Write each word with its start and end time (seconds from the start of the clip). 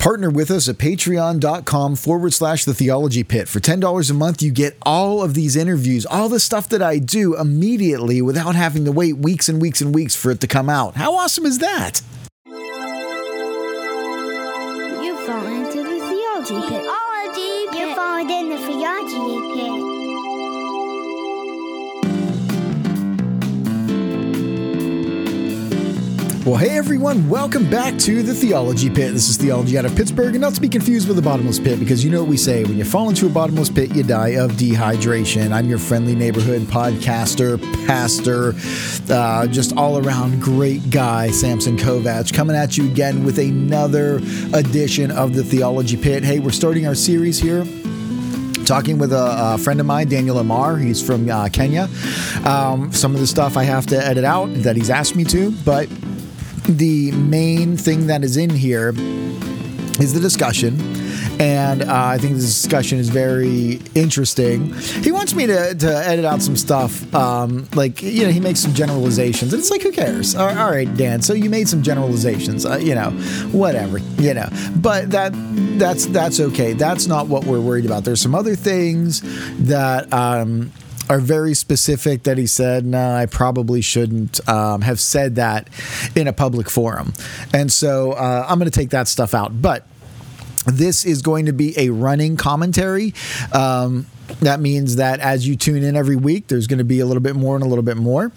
Partner 0.00 0.30
with 0.30 0.50
us 0.50 0.66
at 0.66 0.78
patreon.com 0.78 1.94
forward 1.94 2.32
slash 2.32 2.64
the 2.64 2.72
theology 2.72 3.22
pit. 3.22 3.48
For 3.48 3.60
$10 3.60 4.10
a 4.10 4.14
month, 4.14 4.40
you 4.40 4.50
get 4.50 4.78
all 4.80 5.22
of 5.22 5.34
these 5.34 5.56
interviews, 5.56 6.06
all 6.06 6.30
the 6.30 6.40
stuff 6.40 6.70
that 6.70 6.80
I 6.80 6.98
do 6.98 7.36
immediately 7.36 8.22
without 8.22 8.54
having 8.54 8.86
to 8.86 8.92
wait 8.92 9.18
weeks 9.18 9.50
and 9.50 9.60
weeks 9.60 9.82
and 9.82 9.94
weeks 9.94 10.16
for 10.16 10.30
it 10.30 10.40
to 10.40 10.46
come 10.46 10.70
out. 10.70 10.96
How 10.96 11.16
awesome 11.16 11.44
is 11.44 11.58
that? 11.58 12.00
You 12.46 12.56
fall 15.26 15.44
into 15.44 15.82
the 15.82 16.00
theology 16.00 16.66
pit. 16.66 16.80
Theology 16.80 17.66
pit. 17.68 17.78
You 17.78 17.94
fallen 17.94 18.30
in 18.30 18.48
the 18.48 18.56
theology 18.56 19.60
pit. 19.60 19.79
Well, 26.46 26.56
hey 26.56 26.78
everyone, 26.78 27.28
welcome 27.28 27.68
back 27.68 27.98
to 27.98 28.22
the 28.22 28.32
Theology 28.32 28.88
Pit. 28.88 29.12
This 29.12 29.28
is 29.28 29.36
Theology 29.36 29.76
out 29.76 29.84
of 29.84 29.94
Pittsburgh, 29.94 30.34
and 30.34 30.40
not 30.40 30.54
to 30.54 30.60
be 30.62 30.70
confused 30.70 31.06
with 31.06 31.16
the 31.16 31.22
bottomless 31.22 31.58
pit, 31.58 31.78
because 31.78 32.02
you 32.02 32.10
know 32.10 32.20
what 32.22 32.30
we 32.30 32.38
say 32.38 32.64
when 32.64 32.78
you 32.78 32.84
fall 32.86 33.10
into 33.10 33.26
a 33.26 33.28
bottomless 33.28 33.68
pit, 33.68 33.94
you 33.94 34.02
die 34.02 34.30
of 34.30 34.52
dehydration. 34.52 35.52
I'm 35.52 35.68
your 35.68 35.76
friendly 35.76 36.14
neighborhood 36.14 36.62
podcaster, 36.62 37.60
pastor, 37.86 38.54
uh, 39.12 39.48
just 39.48 39.76
all 39.76 39.98
around 39.98 40.40
great 40.40 40.88
guy, 40.88 41.30
Samson 41.30 41.76
Kovacs, 41.76 42.32
coming 42.32 42.56
at 42.56 42.78
you 42.78 42.90
again 42.90 43.22
with 43.22 43.38
another 43.38 44.16
edition 44.54 45.10
of 45.10 45.34
the 45.34 45.44
Theology 45.44 45.98
Pit. 45.98 46.24
Hey, 46.24 46.38
we're 46.38 46.52
starting 46.52 46.86
our 46.86 46.94
series 46.94 47.38
here 47.38 47.66
talking 48.64 48.98
with 48.98 49.12
a, 49.12 49.54
a, 49.54 49.58
friend 49.58 49.80
of 49.80 49.86
mine, 49.86 50.08
Daniel 50.08 50.38
Amar. 50.38 50.76
He's 50.78 51.04
from 51.04 51.28
uh, 51.28 51.48
Kenya. 51.48 51.88
Um, 52.44 52.92
some 52.92 53.14
of 53.14 53.20
the 53.20 53.26
stuff 53.26 53.56
I 53.56 53.64
have 53.64 53.84
to 53.86 53.98
edit 53.98 54.24
out 54.24 54.46
that 54.62 54.76
he's 54.76 54.90
asked 54.90 55.16
me 55.16 55.24
to, 55.24 55.50
but 55.64 55.88
the 56.76 57.12
main 57.12 57.76
thing 57.76 58.06
that 58.06 58.22
is 58.22 58.36
in 58.36 58.50
here 58.50 58.90
is 60.00 60.14
the 60.14 60.20
discussion. 60.20 60.78
And 61.40 61.82
uh, 61.82 61.86
I 61.88 62.18
think 62.18 62.34
this 62.34 62.44
discussion 62.44 62.98
is 62.98 63.08
very 63.08 63.80
interesting. 63.94 64.74
He 64.74 65.10
wants 65.10 65.34
me 65.34 65.46
to, 65.46 65.74
to 65.74 65.96
edit 66.06 66.26
out 66.26 66.42
some 66.42 66.56
stuff. 66.56 67.14
Um, 67.14 67.66
like, 67.74 68.02
you 68.02 68.24
know, 68.24 68.30
he 68.30 68.40
makes 68.40 68.60
some 68.60 68.74
generalizations. 68.74 69.52
And 69.54 69.60
it's 69.60 69.70
like, 69.70 69.82
who 69.82 69.90
cares? 69.90 70.34
all, 70.34 70.48
all 70.48 70.70
right, 70.70 70.94
Dan. 70.96 71.22
So 71.22 71.32
you 71.32 71.48
made 71.48 71.66
some 71.66 71.82
generalizations, 71.82 72.66
uh, 72.66 72.76
you 72.76 72.94
know, 72.94 73.10
whatever, 73.52 73.98
you 74.18 74.34
know. 74.34 74.48
But 74.76 75.10
that 75.12 75.32
that's 75.78 76.06
that's 76.06 76.40
okay. 76.40 76.74
That's 76.74 77.06
not 77.06 77.28
what 77.28 77.44
we're 77.44 77.60
worried 77.60 77.86
about. 77.86 78.04
There's 78.04 78.20
some 78.20 78.34
other 78.34 78.54
things 78.54 79.22
that. 79.66 80.12
Um, 80.12 80.72
are 81.10 81.18
very 81.18 81.54
specific 81.54 82.22
that 82.22 82.38
he 82.38 82.46
said, 82.46 82.86
no, 82.86 83.16
I 83.16 83.26
probably 83.26 83.80
shouldn't 83.80 84.48
um, 84.48 84.82
have 84.82 85.00
said 85.00 85.34
that 85.34 85.68
in 86.14 86.28
a 86.28 86.32
public 86.32 86.70
forum. 86.70 87.12
And 87.52 87.70
so 87.72 88.12
uh, 88.12 88.46
I'm 88.48 88.60
going 88.60 88.70
to 88.70 88.78
take 88.78 88.90
that 88.90 89.08
stuff 89.08 89.34
out. 89.34 89.60
But 89.60 89.88
this 90.66 91.04
is 91.04 91.20
going 91.20 91.46
to 91.46 91.52
be 91.52 91.76
a 91.76 91.90
running 91.90 92.36
commentary. 92.36 93.12
Um, 93.52 94.06
that 94.40 94.60
means 94.60 94.96
that 94.96 95.18
as 95.18 95.48
you 95.48 95.56
tune 95.56 95.82
in 95.82 95.96
every 95.96 96.14
week, 96.14 96.46
there's 96.46 96.68
going 96.68 96.78
to 96.78 96.84
be 96.84 97.00
a 97.00 97.06
little 97.06 97.22
bit 97.22 97.34
more 97.34 97.56
and 97.56 97.64
a 97.64 97.66
little 97.66 97.82
bit 97.82 97.96
more. 97.96 98.30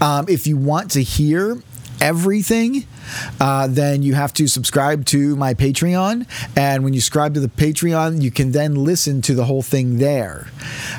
Um, 0.00 0.26
if 0.28 0.46
you 0.46 0.56
want 0.56 0.92
to 0.92 1.02
hear 1.02 1.60
everything, 2.02 2.84
uh, 3.40 3.68
then 3.68 4.02
you 4.02 4.14
have 4.14 4.34
to 4.34 4.48
subscribe 4.48 5.04
to 5.06 5.36
my 5.36 5.54
Patreon. 5.54 6.26
And 6.56 6.82
when 6.82 6.94
you 6.94 7.00
subscribe 7.00 7.34
to 7.34 7.40
the 7.40 7.48
Patreon, 7.48 8.20
you 8.20 8.32
can 8.32 8.50
then 8.50 8.74
listen 8.74 9.22
to 9.22 9.34
the 9.34 9.44
whole 9.44 9.62
thing 9.62 9.98
there. 9.98 10.48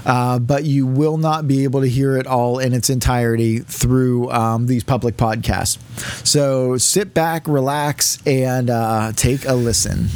Uh, 0.05 0.39
but 0.39 0.63
you 0.63 0.87
will 0.87 1.17
not 1.17 1.45
be 1.45 1.65
able 1.65 1.81
to 1.81 1.89
hear 1.89 2.15
it 2.15 2.25
all 2.25 2.57
in 2.57 2.73
its 2.73 2.89
entirety 2.89 3.59
through 3.59 4.31
um, 4.31 4.67
these 4.67 4.83
public 4.83 5.17
podcasts. 5.17 5.77
So 6.25 6.77
sit 6.77 7.13
back, 7.13 7.47
relax, 7.49 8.25
and 8.25 8.69
uh, 8.69 9.11
take 9.13 9.45
a 9.45 9.53
listen. 9.53 10.07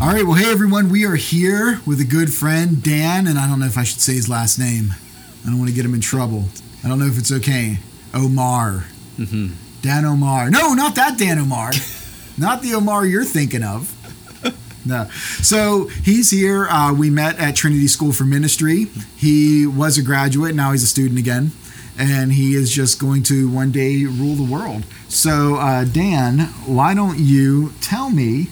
All 0.00 0.08
right. 0.08 0.24
Well, 0.24 0.34
hey, 0.34 0.50
everyone. 0.50 0.90
We 0.90 1.04
are 1.06 1.16
here 1.16 1.80
with 1.86 2.00
a 2.00 2.04
good 2.04 2.32
friend, 2.32 2.82
Dan, 2.82 3.26
and 3.26 3.36
I 3.36 3.48
don't 3.48 3.58
know 3.58 3.66
if 3.66 3.76
I 3.76 3.82
should 3.82 4.00
say 4.00 4.14
his 4.14 4.28
last 4.28 4.58
name. 4.58 4.94
I 5.44 5.48
don't 5.48 5.58
want 5.58 5.70
to 5.70 5.74
get 5.74 5.84
him 5.84 5.94
in 5.94 6.00
trouble. 6.00 6.44
I 6.84 6.88
don't 6.88 7.00
know 7.00 7.06
if 7.06 7.18
it's 7.18 7.32
okay. 7.32 7.78
Omar. 8.12 8.86
Mm-hmm. 9.18 9.63
Dan 9.84 10.06
Omar. 10.06 10.48
No, 10.48 10.72
not 10.72 10.94
that 10.94 11.18
Dan 11.18 11.38
Omar. 11.38 11.70
not 12.38 12.62
the 12.62 12.72
Omar 12.72 13.04
you're 13.04 13.22
thinking 13.22 13.62
of. 13.62 13.90
No. 14.86 15.04
So 15.42 15.88
he's 15.88 16.30
here. 16.30 16.66
Uh, 16.66 16.94
we 16.94 17.10
met 17.10 17.38
at 17.38 17.54
Trinity 17.54 17.86
School 17.86 18.12
for 18.12 18.24
Ministry. 18.24 18.84
He 19.16 19.66
was 19.66 19.98
a 19.98 20.02
graduate. 20.02 20.54
Now 20.54 20.72
he's 20.72 20.82
a 20.82 20.86
student 20.86 21.18
again. 21.18 21.52
And 21.98 22.32
he 22.32 22.54
is 22.54 22.72
just 22.72 22.98
going 22.98 23.24
to 23.24 23.46
one 23.50 23.72
day 23.72 24.06
rule 24.06 24.34
the 24.34 24.50
world. 24.50 24.84
So, 25.08 25.56
uh, 25.56 25.84
Dan, 25.84 26.40
why 26.66 26.94
don't 26.94 27.18
you 27.18 27.72
tell 27.82 28.08
me 28.08 28.48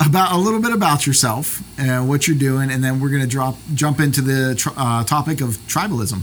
about 0.00 0.32
a 0.32 0.38
little 0.38 0.60
bit 0.60 0.72
about 0.72 1.04
yourself 1.04 1.62
and 1.78 2.08
what 2.08 2.28
you're 2.28 2.38
doing, 2.38 2.70
and 2.70 2.82
then 2.82 3.00
we're 3.00 3.10
going 3.10 3.22
to 3.22 3.28
drop 3.28 3.56
jump 3.74 3.98
into 3.98 4.22
the 4.22 4.54
tr- 4.54 4.70
uh, 4.76 5.02
topic 5.02 5.40
of 5.40 5.56
tribalism 5.66 6.22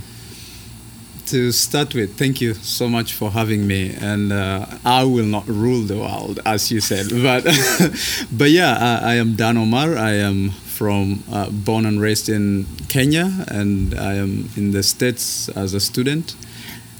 to 1.28 1.52
start 1.52 1.94
with, 1.94 2.18
thank 2.18 2.42
you 2.42 2.54
so 2.54 2.88
much 2.88 3.14
for 3.14 3.32
having 3.32 3.68
me. 3.68 3.96
And 4.00 4.32
uh, 4.32 4.66
I 4.84 5.04
will 5.04 5.26
not 5.26 5.48
rule 5.48 5.82
the 5.82 5.98
world, 5.98 6.40
as 6.46 6.72
you 6.72 6.82
said, 6.82 7.10
but 7.24 7.44
but 8.32 8.50
yeah, 8.50 8.78
I, 8.80 9.12
I, 9.12 9.16
am 9.16 9.36
Dan 9.36 9.58
Omar. 9.58 9.98
I 9.98 10.14
am 10.14 10.52
from 10.52 11.24
uh, 11.32 11.50
born 11.50 11.86
and 11.86 12.02
raised 12.02 12.30
in 12.30 12.66
Kenya, 12.90 13.32
and 13.48 13.94
I 13.94 14.16
am 14.16 14.50
in 14.56 14.72
the 14.72 14.84
states 14.84 15.50
as 15.50 15.74
a 15.74 15.80
student. 15.80 16.36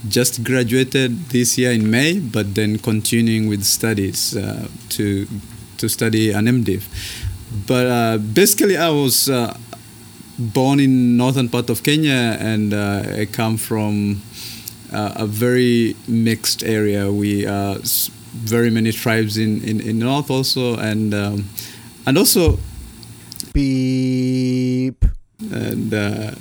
Just 0.08 0.44
graduated 0.44 1.30
this 1.30 1.58
year 1.58 1.72
in 1.72 1.90
May, 1.90 2.20
but 2.20 2.56
then 2.56 2.78
continuing 2.78 3.50
with 3.50 3.64
studies 3.64 4.36
uh, 4.38 4.68
to 4.90 5.28
to 5.78 5.90
study 5.90 6.32
an 6.32 6.46
MDiv. 6.46 6.84
But 7.68 7.88
uh, 7.88 8.18
basically, 8.18 8.78
I 8.78 8.90
was 8.90 9.30
uh, 9.30 9.58
born 10.38 10.80
in 10.80 11.18
northern 11.18 11.50
part 11.50 11.70
of 11.70 11.84
Kenya, 11.84 12.38
and 12.40 12.74
uh, 12.74 13.04
I 13.22 13.26
come 13.26 13.58
from 13.58 14.22
uh, 14.92 15.14
a 15.16 15.26
very 15.26 15.96
mixed 16.08 16.64
area. 16.64 17.12
We 17.12 17.46
uh, 17.46 17.80
very 18.34 18.70
many 18.70 18.92
tribes 18.92 19.38
in, 19.38 19.64
in, 19.64 19.80
in 19.82 20.00
north 20.00 20.30
also, 20.30 20.78
and 20.78 21.14
um, 21.14 21.46
and 22.06 22.18
also 22.18 22.60
beep 23.54 25.06
and. 25.52 25.94
Uh, 25.94 26.32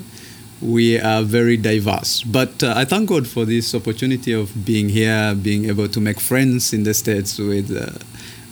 we 0.63 0.99
are 0.99 1.23
very 1.23 1.59
diverse, 1.59 2.23
but 2.23 2.63
uh, 2.63 2.73
I 2.75 2.87
thank 2.87 3.11
God 3.11 3.27
for 3.27 3.45
this 3.45 3.75
opportunity 3.75 4.33
of 4.33 4.65
being 4.65 4.89
here, 4.89 5.35
being 5.35 5.67
able 5.67 5.89
to 5.89 6.01
make 6.01 6.19
friends 6.19 6.73
in 6.73 6.85
the 6.85 6.95
states 6.95 7.37
with 7.37 7.71
uh, 7.71 7.99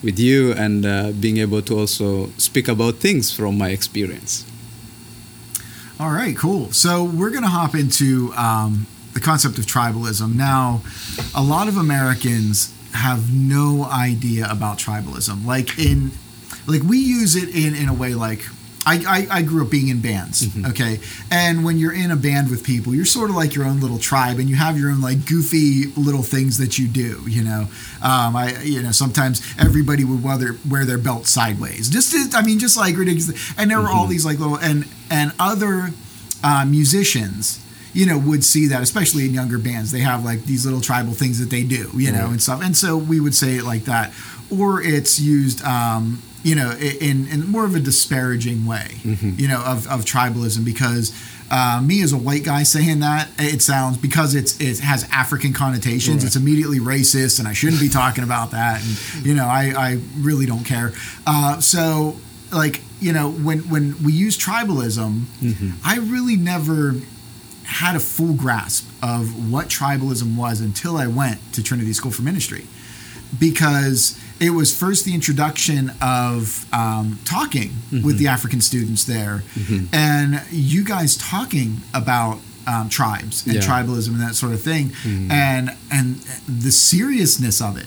with 0.03 0.19
you, 0.19 0.53
and 0.53 0.83
being 1.23 1.39
able 1.39 1.63
to 1.63 1.79
also 1.79 2.29
speak 2.37 2.69
about 2.69 2.97
things 2.97 3.33
from 3.35 3.57
my 3.57 3.71
experience. 3.71 4.45
All 6.03 6.11
right, 6.11 6.37
cool. 6.37 6.73
So 6.73 7.05
we're 7.05 7.31
going 7.31 7.45
to 7.45 7.49
hop 7.49 7.77
into 7.77 8.33
um, 8.35 8.89
the 9.13 9.21
concept 9.21 9.57
of 9.59 9.67
tribalism. 9.67 10.35
Now, 10.35 10.83
a 11.33 11.41
lot 11.41 11.69
of 11.69 11.77
Americans 11.77 12.75
have 12.93 13.33
no 13.33 13.85
idea 13.85 14.49
about 14.51 14.79
tribalism. 14.79 15.47
Like 15.47 15.79
in, 15.79 16.11
like 16.67 16.83
we 16.83 16.99
use 16.99 17.37
it 17.37 17.51
in 17.51 17.77
in 17.77 17.89
a 17.89 17.95
way 17.95 18.17
like 18.17 18.41
I, 18.85 19.27
I, 19.31 19.39
I, 19.39 19.43
grew 19.43 19.65
up 19.65 19.71
being 19.71 19.89
in 19.89 20.01
bands, 20.01 20.43
mm-hmm. 20.43 20.67
okay? 20.67 20.99
And 21.31 21.65
when 21.65 21.79
you're 21.79 21.93
in 21.93 22.11
a 22.11 22.17
band 22.17 22.51
with 22.51 22.65
people, 22.65 22.95
you're 22.95 23.05
sort 23.05 23.31
of 23.31 23.37
like 23.37 23.55
your 23.55 23.65
own 23.65 23.81
little 23.81 23.99
tribe 23.99 24.39
and 24.39 24.49
you 24.49 24.57
have 24.57 24.79
your 24.79 24.91
own 24.91 25.01
like 25.01 25.25
goofy 25.27 25.87
little 25.97 26.23
things 26.23 26.59
that 26.59 26.79
you 26.79 26.89
do, 26.89 27.23
you 27.29 27.45
know? 27.45 27.69
Um, 28.03 28.35
I, 28.35 28.61
you 28.63 28.83
know, 28.83 28.91
sometimes 28.91 29.41
everybody 29.59 30.05
would 30.05 30.23
wear, 30.23 30.57
wear 30.69 30.85
their 30.85 30.99
belt 30.99 31.27
sideways. 31.27 31.89
Just, 31.89 32.13
to, 32.13 32.37
I 32.37 32.43
mean, 32.43 32.59
just 32.59 32.77
like 32.77 32.97
ridiculous. 32.97 33.53
And 33.57 33.71
there 33.71 33.79
were 33.79 33.85
mm-hmm. 33.85 33.99
all 33.99 34.07
these 34.07 34.25
like 34.25 34.39
little, 34.39 34.59
and, 34.59 34.87
and 35.11 35.33
other 35.39 35.91
uh, 36.43 36.65
musicians, 36.65 37.65
you 37.93 38.07
know, 38.07 38.19
would 38.19 38.43
see 38.43 38.67
that, 38.69 38.83
especially 38.83 39.27
in 39.27 39.35
younger 39.35 39.59
bands. 39.59 39.93
They 39.93 40.01
have 40.01 40.25
like 40.25 40.45
these 40.45 40.65
little 40.65 40.81
tribal 40.81 41.13
things 41.13 41.39
that 41.39 41.51
they 41.51 41.63
do, 41.63 41.91
you 41.95 42.11
know, 42.11 42.27
and 42.27 42.43
stuff. 42.43 42.63
And 42.63 42.77
so 42.77 42.97
we 42.97 43.21
would 43.21 43.35
say 43.35 43.57
it 43.57 43.65
like 43.65 43.85
that. 43.85 44.13
Or 44.51 44.83
it's 44.83 45.21
used, 45.21 45.63
um, 45.63 46.21
you 46.43 46.55
know, 46.55 46.73
in, 46.73 47.29
in 47.29 47.47
more 47.47 47.65
of 47.65 47.75
a 47.75 47.81
disparaging 47.81 48.67
way, 48.67 48.99
mm-hmm. 49.03 49.33
you 49.37 49.49
know, 49.49 49.61
of, 49.61 49.87
of 49.89 50.05
tribalism 50.05 50.65
because 50.65 51.13
uh, 51.51 51.81
me 51.85 52.03
as 52.03 52.13
a 52.13 52.19
white 52.19 52.45
guy 52.45 52.63
saying 52.63 53.01
that 53.01 53.29
it 53.39 53.61
sounds 53.61 53.99
because 53.99 54.35
it's 54.35 54.59
it 54.59 54.79
has 54.81 55.07
African 55.13 55.53
connotations. 55.53 56.17
Right. 56.17 56.27
It's 56.27 56.37
immediately 56.37 56.79
racist, 56.79 57.39
and 57.39 57.47
I 57.47 57.53
shouldn't 57.53 57.81
be 57.81 57.91
talking 57.91 58.25
about 58.25 58.53
that. 58.53 58.83
And 58.83 59.27
you 59.27 59.35
know, 59.35 59.45
I, 59.45 59.73
I 59.77 60.01
really 60.17 60.47
don't 60.47 60.65
care. 60.65 60.93
Uh, 61.27 61.61
so 61.61 62.17
like 62.53 62.81
you 63.01 63.13
know, 63.13 63.31
when 63.31 63.61
when 63.69 64.03
we 64.03 64.13
use 64.13 64.39
tribalism, 64.39 65.25
mm-hmm. 65.41 65.71
I 65.85 65.99
really 65.99 66.37
never 66.37 66.95
had 67.65 67.97
a 67.97 68.01
full 68.01 68.35
grasp 68.35 68.89
of 69.03 69.51
what 69.51 69.69
tribalism 69.69 70.37
was 70.37 70.61
until 70.61 70.97
I 70.97 71.07
went 71.07 71.41
to 71.55 71.63
Trinity 71.63 71.93
School 71.93 72.11
for 72.11 72.23
Ministry, 72.23 72.67
because 73.39 74.19
it 74.41 74.51
was 74.51 74.77
first 74.77 75.05
the 75.05 75.15
introduction 75.15 75.93
of 76.01 76.67
um, 76.73 77.19
talking 77.25 77.71
mm-hmm. 77.71 78.05
with 78.05 78.19
the 78.19 78.29
African 78.29 78.61
students 78.61 79.05
there, 79.05 79.43
mm-hmm. 79.55 79.95
and 79.95 80.43
you 80.51 80.85
guys 80.85 81.17
talking 81.17 81.79
about 81.95 82.39
um, 82.67 82.89
tribes 82.89 83.47
and 83.47 83.57
yeah. 83.57 83.61
tribalism 83.61 84.09
and 84.09 84.21
that 84.21 84.35
sort 84.35 84.53
of 84.53 84.61
thing, 84.61 84.89
mm-hmm. 84.91 85.31
and 85.31 85.71
and 85.93 86.17
the 86.47 86.73
seriousness 86.73 87.61
of 87.61 87.77
it. 87.77 87.87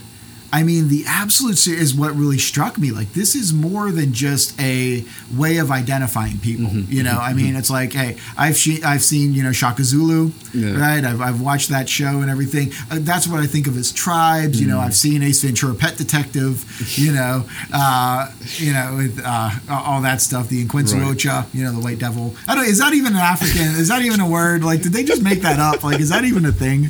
I 0.58 0.64
mean, 0.64 0.88
the 0.88 1.04
absolute 1.06 1.58
ser- 1.58 1.74
is 1.86 1.94
what 1.94 2.16
really 2.16 2.38
struck 2.38 2.78
me. 2.78 2.92
Like, 2.92 3.12
this 3.14 3.36
is 3.36 3.52
more 3.54 3.92
than 3.92 4.14
just 4.14 4.58
a 4.60 5.04
way 5.36 5.58
of 5.58 5.70
identifying 5.70 6.38
people. 6.38 6.68
Mm-hmm. 6.68 6.92
You 6.92 7.04
know, 7.04 7.18
I 7.30 7.34
mean, 7.34 7.56
it's 7.58 7.70
like, 7.70 7.92
hey, 7.94 8.16
I've 8.38 8.56
she- 8.56 8.82
I've 8.84 9.04
seen 9.04 9.34
you 9.34 9.44
know 9.44 9.52
Shaka 9.52 9.84
Zulu, 9.84 10.32
Yeah. 10.54 10.78
right? 10.80 11.04
I've, 11.04 11.20
I've 11.22 11.42
watched 11.42 11.70
that 11.70 11.90
show 11.90 12.22
and 12.22 12.30
everything. 12.30 12.72
Uh, 12.90 13.00
that's 13.02 13.28
what 13.28 13.40
I 13.42 13.48
think 13.48 13.68
of 13.68 13.76
as 13.78 13.92
tribes. 13.92 14.60
You 14.62 14.68
know, 14.68 14.78
Mm. 14.80 14.86
I've 14.86 14.96
seen 14.96 15.24
Ace 15.24 15.42
Ventura, 15.44 15.74
Pet 15.76 15.98
Detective. 15.98 16.64
You 16.98 17.12
know, 17.12 17.44
uh, 17.74 18.32
you 18.58 18.72
know, 18.74 18.96
with, 18.98 19.22
uh, 19.24 19.50
all 19.70 20.02
that 20.04 20.22
stuff. 20.22 20.48
The 20.48 20.64
Inquinsuocha, 20.66 21.54
you 21.54 21.64
know, 21.66 21.72
the 21.74 21.80
White 21.82 22.00
Devil. 22.00 22.34
I 22.48 22.56
don't. 22.56 22.66
Is 22.66 22.80
that 22.80 22.94
even 22.94 23.14
an 23.14 23.20
African? 23.34 23.68
is 23.76 23.90
that 23.90 24.02
even 24.04 24.20
a 24.22 24.30
word? 24.30 24.64
Like, 24.64 24.82
did 24.84 24.94
they 24.94 25.04
just 25.04 25.22
make 25.22 25.42
that 25.42 25.60
up? 25.60 25.84
Like, 25.84 26.00
is 26.00 26.10
that 26.10 26.24
even 26.24 26.46
a 26.46 26.52
thing? 26.52 26.90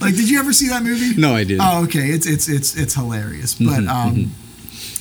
Like, 0.00 0.14
did 0.16 0.28
you 0.30 0.38
ever 0.40 0.52
see 0.52 0.68
that 0.68 0.82
movie? 0.82 1.14
No, 1.20 1.34
I 1.36 1.44
didn't. 1.44 1.60
Oh, 1.64 1.84
okay. 1.84 2.08
It's 2.10 2.26
it's 2.26 2.48
it's 2.48 2.74
it's 2.80 2.94
hilarious. 2.94 3.54
But 3.54 3.86
um, 3.86 4.32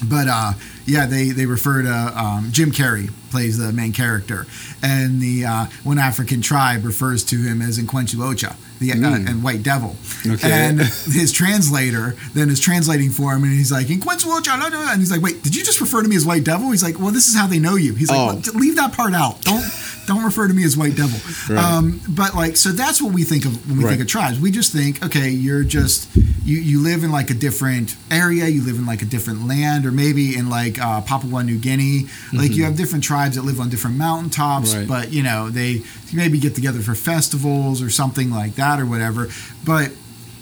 but 0.07 0.27
uh, 0.27 0.53
yeah, 0.85 1.05
they 1.05 1.29
they 1.29 1.45
refer 1.45 1.81
to 1.83 2.19
um, 2.19 2.49
Jim 2.51 2.71
Carrey 2.71 3.09
plays 3.31 3.57
the 3.57 3.71
main 3.71 3.93
character, 3.93 4.45
and 4.81 5.21
the 5.21 5.45
uh, 5.45 5.65
one 5.83 5.99
African 5.99 6.41
tribe 6.41 6.83
refers 6.85 7.23
to 7.25 7.37
him 7.37 7.61
as 7.61 7.77
Inquentuocha, 7.77 8.55
the 8.79 8.91
uh, 8.93 8.95
and 8.95 9.43
White 9.43 9.61
Devil. 9.63 9.95
Okay. 10.25 10.51
And 10.51 10.79
his 10.81 11.31
translator 11.31 12.15
then 12.33 12.49
is 12.49 12.59
translating 12.59 13.11
for 13.11 13.33
him, 13.33 13.43
and 13.43 13.53
he's 13.53 13.71
like 13.71 13.87
la," 13.89 14.91
and 14.91 14.99
he's 14.99 15.11
like, 15.11 15.21
wait, 15.21 15.43
did 15.43 15.55
you 15.55 15.63
just 15.63 15.79
refer 15.81 16.01
to 16.01 16.07
me 16.07 16.15
as 16.15 16.25
White 16.25 16.43
Devil? 16.43 16.71
He's 16.71 16.83
like, 16.83 16.99
well, 16.99 17.11
this 17.11 17.27
is 17.27 17.35
how 17.35 17.45
they 17.47 17.59
know 17.59 17.75
you. 17.75 17.93
He's 17.93 18.09
like, 18.09 18.17
Oh. 18.47 18.57
leave 18.57 18.75
that 18.77 18.93
part 18.93 19.13
out. 19.13 19.41
Don't. 19.41 19.63
Don't 20.09 20.23
refer 20.23 20.47
to 20.47 20.53
me 20.56 20.63
as 20.63 20.75
White 20.75 20.95
Devil. 20.95 21.19
Right. 21.56 21.63
Um, 21.63 22.01
but 22.09 22.33
like, 22.33 22.57
so 22.57 22.69
that's 22.71 23.00
what 23.00 23.13
we 23.13 23.23
think 23.23 23.45
of 23.45 23.69
when 23.69 23.77
we 23.77 23.83
think 23.83 24.01
of 24.01 24.07
tribes. 24.07 24.39
We 24.39 24.50
just 24.50 24.73
think, 24.73 25.06
okay, 25.06 25.29
you're 25.29 25.63
just 25.63 26.09
you 26.44 26.57
you 26.57 26.81
live 26.81 27.03
in 27.03 27.11
like 27.11 27.29
a 27.29 27.35
different 27.35 27.95
area, 28.09 28.47
you 28.47 28.63
live 28.63 28.77
in 28.77 28.88
like 28.88 29.03
a 29.03 29.06
different 29.06 29.47
land, 29.47 29.85
or 29.85 29.91
maybe 29.91 30.35
in 30.35 30.50
like 30.50 30.79
uh, 30.81 31.01
Papua 31.01 31.44
New 31.44 31.59
Guinea. 31.59 32.07
Like 32.33 32.56
you 32.56 32.63
have 32.63 32.75
different 32.75 33.03
tribes 33.03 33.35
that 33.35 33.44
live 33.44 33.59
on 33.59 33.69
different 33.69 33.97
mountaintops, 33.97 34.73
Right. 34.75 34.88
but 34.88 35.13
you 35.13 35.21
know 35.21 35.51
they 35.51 35.83
maybe 36.12 36.39
get 36.39 36.55
together 36.55 36.79
for 36.79 36.95
festivals 36.95 37.79
or 37.83 37.91
something 37.91 38.31
like 38.31 38.55
that 38.55 38.79
or 38.79 38.88
whatever. 38.88 39.27
But 39.63 39.91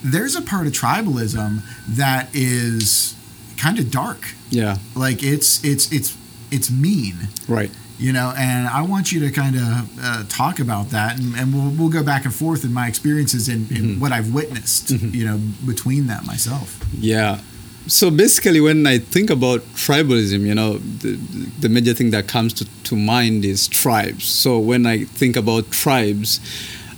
there's 0.01 0.35
a 0.37 0.41
part 0.41 0.65
of 0.67 0.71
tribalism 0.71 1.59
that 1.89 2.29
is 2.33 3.15
kind 3.57 3.79
of 3.79 3.91
dark. 3.91 4.33
Yeah, 4.49 4.77
Like 4.95 5.23
it's 5.23 5.61
it's 5.65 5.91
it's 5.91 6.15
it's 6.51 6.71
mean 6.71 7.27
right. 7.49 7.69
You 7.99 8.13
know 8.13 8.33
and 8.37 8.67
i 8.67 8.81
want 8.81 9.11
you 9.11 9.19
to 9.19 9.31
kind 9.31 9.55
of 9.55 9.99
uh, 10.01 10.23
talk 10.29 10.59
about 10.59 10.89
that 10.89 11.19
and, 11.19 11.35
and 11.35 11.53
we'll, 11.53 11.71
we'll 11.71 11.89
go 11.89 12.03
back 12.03 12.25
and 12.25 12.33
forth 12.33 12.63
in 12.63 12.73
my 12.73 12.87
experiences 12.87 13.49
in, 13.49 13.67
in 13.75 13.99
what 13.99 14.11
i've 14.11 14.33
witnessed 14.33 14.89
you 14.91 15.25
know 15.25 15.39
between 15.65 16.07
that 16.07 16.25
myself 16.25 16.83
Yeah. 16.99 17.39
So 17.87 18.11
basically, 18.11 18.59
when 18.59 18.85
I 18.85 18.97
think 18.99 19.29
about 19.29 19.61
tribalism, 19.73 20.41
you 20.41 20.53
know, 20.53 20.77
the, 20.77 21.15
the 21.59 21.69
major 21.69 21.93
thing 21.93 22.11
that 22.11 22.27
comes 22.27 22.53
to, 22.55 22.65
to 22.83 22.95
mind 22.97 23.45
is 23.45 23.67
tribes. 23.67 24.25
So 24.25 24.59
when 24.59 24.85
I 24.85 25.05
think 25.05 25.37
about 25.37 25.71
tribes, 25.71 26.41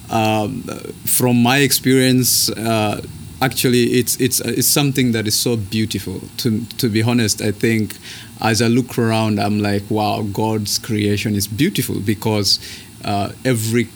um, 0.09 0.63
from 1.05 1.43
my 1.43 1.57
experience, 1.59 2.49
uh, 2.49 3.01
actually, 3.41 3.83
it's 3.99 4.19
it's 4.19 4.39
it's 4.41 4.67
something 4.67 5.11
that 5.13 5.27
is 5.27 5.35
so 5.35 5.55
beautiful. 5.57 6.21
To 6.37 6.65
to 6.77 6.89
be 6.89 7.01
honest, 7.01 7.41
I 7.41 7.51
think 7.51 7.95
as 8.41 8.61
I 8.61 8.67
look 8.67 8.97
around, 8.97 9.39
I'm 9.39 9.59
like, 9.59 9.83
wow, 9.89 10.23
God's 10.23 10.79
creation 10.79 11.35
is 11.35 11.47
beautiful 11.47 11.99
because 11.99 12.59
uh, 13.05 13.31
every 13.45 13.89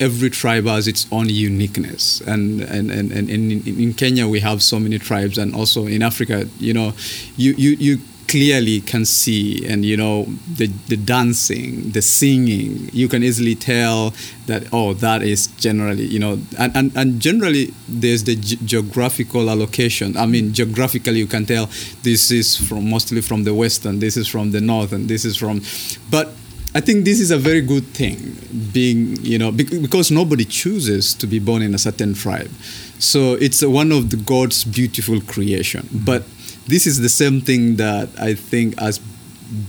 every 0.00 0.30
tribe 0.30 0.66
has 0.66 0.88
its 0.88 1.06
own 1.12 1.28
uniqueness 1.28 2.20
and 2.22 2.60
and, 2.62 2.90
and, 2.90 3.12
and 3.12 3.30
in, 3.30 3.52
in 3.66 3.94
Kenya 3.94 4.26
we 4.26 4.40
have 4.40 4.60
so 4.60 4.80
many 4.80 4.98
tribes 4.98 5.38
and 5.38 5.54
also 5.54 5.86
in 5.86 6.02
Africa 6.02 6.48
you 6.58 6.72
know 6.72 6.92
you, 7.36 7.54
you, 7.56 7.70
you 7.78 7.98
clearly 8.34 8.80
can 8.80 9.04
see 9.04 9.64
and 9.64 9.84
you 9.84 9.96
know 9.96 10.24
the, 10.56 10.66
the 10.88 10.96
dancing 10.96 11.92
the 11.92 12.02
singing. 12.02 12.90
You 12.92 13.06
can 13.08 13.22
easily 13.22 13.54
tell 13.54 14.12
that 14.46 14.64
oh 14.72 14.92
that 14.94 15.22
is 15.22 15.46
generally 15.66 16.06
you 16.06 16.18
know 16.18 16.40
and, 16.58 16.74
and, 16.74 16.96
and 16.96 17.20
generally 17.20 17.72
there's 17.88 18.24
the 18.24 18.34
ge- 18.34 18.58
geographical 18.64 19.48
allocation. 19.48 20.16
I 20.16 20.26
mean 20.26 20.52
geographically 20.52 21.20
you 21.20 21.28
can 21.28 21.46
tell 21.46 21.66
this 22.02 22.32
is 22.32 22.56
from 22.56 22.90
mostly 22.90 23.20
from 23.20 23.44
the 23.44 23.54
western 23.54 24.00
this 24.00 24.16
is 24.16 24.26
from 24.26 24.50
the 24.50 24.60
north 24.60 24.90
and 24.92 25.06
this 25.08 25.24
is 25.24 25.36
from 25.36 25.62
but 26.10 26.32
I 26.74 26.80
think 26.80 27.04
this 27.04 27.20
is 27.20 27.30
a 27.30 27.38
very 27.38 27.60
good 27.60 27.86
thing, 28.00 28.36
being 28.72 29.14
you 29.22 29.38
know 29.38 29.52
bec- 29.52 29.80
because 29.80 30.10
nobody 30.10 30.44
chooses 30.44 31.14
to 31.14 31.26
be 31.28 31.38
born 31.38 31.62
in 31.62 31.72
a 31.72 31.78
certain 31.78 32.14
tribe, 32.14 32.50
so 32.98 33.34
it's 33.34 33.62
one 33.64 33.92
of 33.92 34.10
the 34.10 34.16
God's 34.16 34.64
beautiful 34.64 35.20
creation. 35.20 35.88
But 35.92 36.24
this 36.66 36.86
is 36.86 37.00
the 37.00 37.08
same 37.08 37.40
thing 37.40 37.76
that 37.76 38.08
I 38.18 38.34
think 38.34 38.78
has 38.78 38.98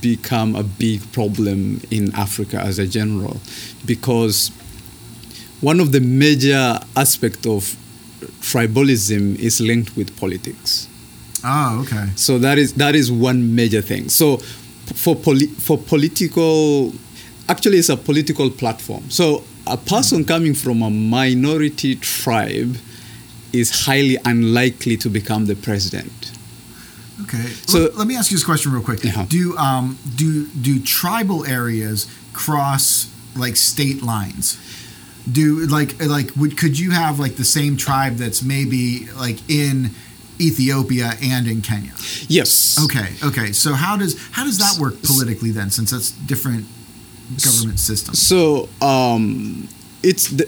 become 0.02 0.56
a 0.56 0.64
big 0.64 1.02
problem 1.12 1.82
in 1.92 2.14
Africa 2.16 2.60
as 2.60 2.80
a 2.80 2.88
general, 2.88 3.38
because 3.86 4.50
one 5.62 5.80
of 5.80 5.92
the 5.92 6.00
major 6.00 6.80
aspect 6.96 7.46
of 7.46 7.76
tribalism 8.42 9.38
is 9.40 9.60
linked 9.62 9.96
with 9.96 10.16
politics. 10.20 10.88
oh 11.44 11.82
okay 11.82 12.10
So 12.16 12.40
that 12.40 12.58
is 12.58 12.74
that 12.74 12.96
is 12.96 13.12
one 13.12 13.56
major 13.56 13.82
thing. 13.82 14.10
So 14.10 14.38
for 14.96 15.16
poli- 15.16 15.54
for 15.68 15.78
political, 15.78 16.94
actually, 17.50 17.78
it's 17.80 17.90
a 17.90 17.98
political 17.98 18.50
platform. 18.50 19.10
So 19.10 19.44
a 19.68 19.78
person 19.78 20.26
coming 20.26 20.54
from 20.54 20.82
a 20.82 20.90
minority 20.90 21.96
tribe 21.96 22.78
is 23.54 23.86
highly 23.86 24.18
unlikely 24.26 24.98
to 24.98 25.10
become 25.10 25.46
the 25.46 25.56
president. 25.56 26.32
Okay 27.24 27.44
So- 27.68 27.80
let, 27.80 27.96
let 27.98 28.08
me 28.08 28.16
ask 28.18 28.32
you 28.32 28.38
this 28.38 28.44
question 28.46 28.72
real 28.72 28.84
quick 28.84 29.02
do 29.30 29.58
um 29.58 29.98
do 30.16 30.48
do 30.48 30.80
tribal 30.80 31.46
areas 31.46 32.08
cross 32.34 33.10
like 33.36 33.56
state 33.56 34.02
lines 34.04 34.58
do 35.32 35.66
like 35.68 36.00
like 36.06 36.32
would 36.36 36.58
could 36.58 36.78
you 36.78 36.92
have 36.92 37.20
like 37.20 37.36
the 37.36 37.46
same 37.46 37.78
tribe 37.78 38.16
that's 38.18 38.44
maybe 38.44 39.08
like 39.18 39.38
in 39.50 39.90
ethiopia 40.40 41.14
and 41.24 41.48
in 41.48 41.62
kenya 41.62 41.92
Yes. 42.28 42.78
Okay, 42.84 43.08
okay. 43.24 43.52
So 43.52 43.74
how 43.74 43.98
does 43.98 44.18
how 44.32 44.44
does 44.46 44.58
that 44.58 44.78
work 44.80 45.02
politically 45.04 45.52
then, 45.52 45.70
since 45.70 45.92
that's 45.92 46.12
different 46.12 46.66
government 47.44 47.80
systems? 47.80 48.22
So 48.22 48.68
um, 48.82 49.68
it's 50.06 50.30
the, 50.30 50.46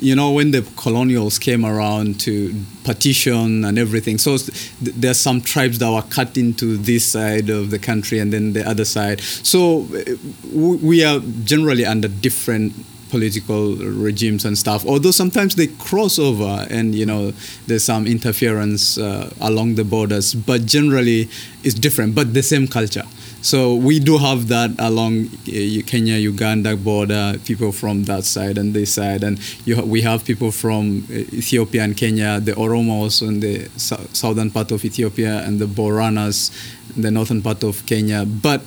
you 0.00 0.14
know 0.14 0.30
when 0.30 0.50
the 0.50 0.62
colonials 0.76 1.38
came 1.38 1.64
around 1.64 2.20
to 2.20 2.54
partition 2.84 3.64
and 3.64 3.78
everything. 3.78 4.18
So 4.18 4.34
s- 4.34 4.46
th- 4.84 4.94
there 4.96 5.10
are 5.10 5.14
some 5.28 5.40
tribes 5.40 5.78
that 5.78 5.90
were 5.90 6.02
cut 6.02 6.36
into 6.36 6.76
this 6.76 7.04
side 7.06 7.48
of 7.48 7.70
the 7.70 7.78
country 7.78 8.18
and 8.18 8.32
then 8.32 8.52
the 8.52 8.68
other 8.68 8.84
side. 8.84 9.20
So 9.20 9.88
uh, 9.94 10.14
we 10.52 11.04
are 11.04 11.20
generally 11.44 11.84
under 11.86 12.08
different 12.08 12.72
political 13.10 13.74
regimes 13.76 14.44
and 14.44 14.58
stuff 14.58 14.84
although 14.84 15.10
sometimes 15.10 15.54
they 15.54 15.66
cross 15.66 16.18
over 16.18 16.66
and 16.68 16.94
you 16.94 17.06
know 17.06 17.32
there's 17.66 17.82
some 17.82 18.06
interference 18.06 18.98
uh, 18.98 19.32
along 19.40 19.76
the 19.76 19.84
borders 19.84 20.34
but 20.34 20.66
generally 20.66 21.26
it's 21.64 21.72
different 21.74 22.14
but 22.14 22.34
the 22.34 22.42
same 22.42 22.68
culture 22.68 23.04
so 23.40 23.74
we 23.74 24.00
do 24.00 24.18
have 24.18 24.48
that 24.48 24.70
along 24.78 25.26
uh, 25.26 25.82
Kenya 25.86 26.16
Uganda 26.16 26.76
border 26.76 27.34
people 27.44 27.72
from 27.72 28.04
that 28.04 28.24
side 28.24 28.58
and 28.58 28.74
this 28.74 28.94
side 28.94 29.22
and 29.22 29.38
ha- 29.66 29.82
we 29.82 30.02
have 30.02 30.24
people 30.24 30.50
from 30.50 31.06
uh, 31.10 31.14
Ethiopia 31.32 31.82
and 31.84 31.96
Kenya 31.96 32.40
the 32.40 32.52
Oromos 32.52 33.22
in 33.26 33.40
the 33.40 33.68
sou- 33.76 34.08
southern 34.12 34.50
part 34.50 34.70
of 34.72 34.84
Ethiopia 34.84 35.42
and 35.46 35.58
the 35.60 35.66
Boranas 35.66 36.50
in 36.96 37.02
the 37.02 37.10
northern 37.10 37.40
part 37.42 37.62
of 37.62 37.84
Kenya 37.86 38.24
but 38.24 38.62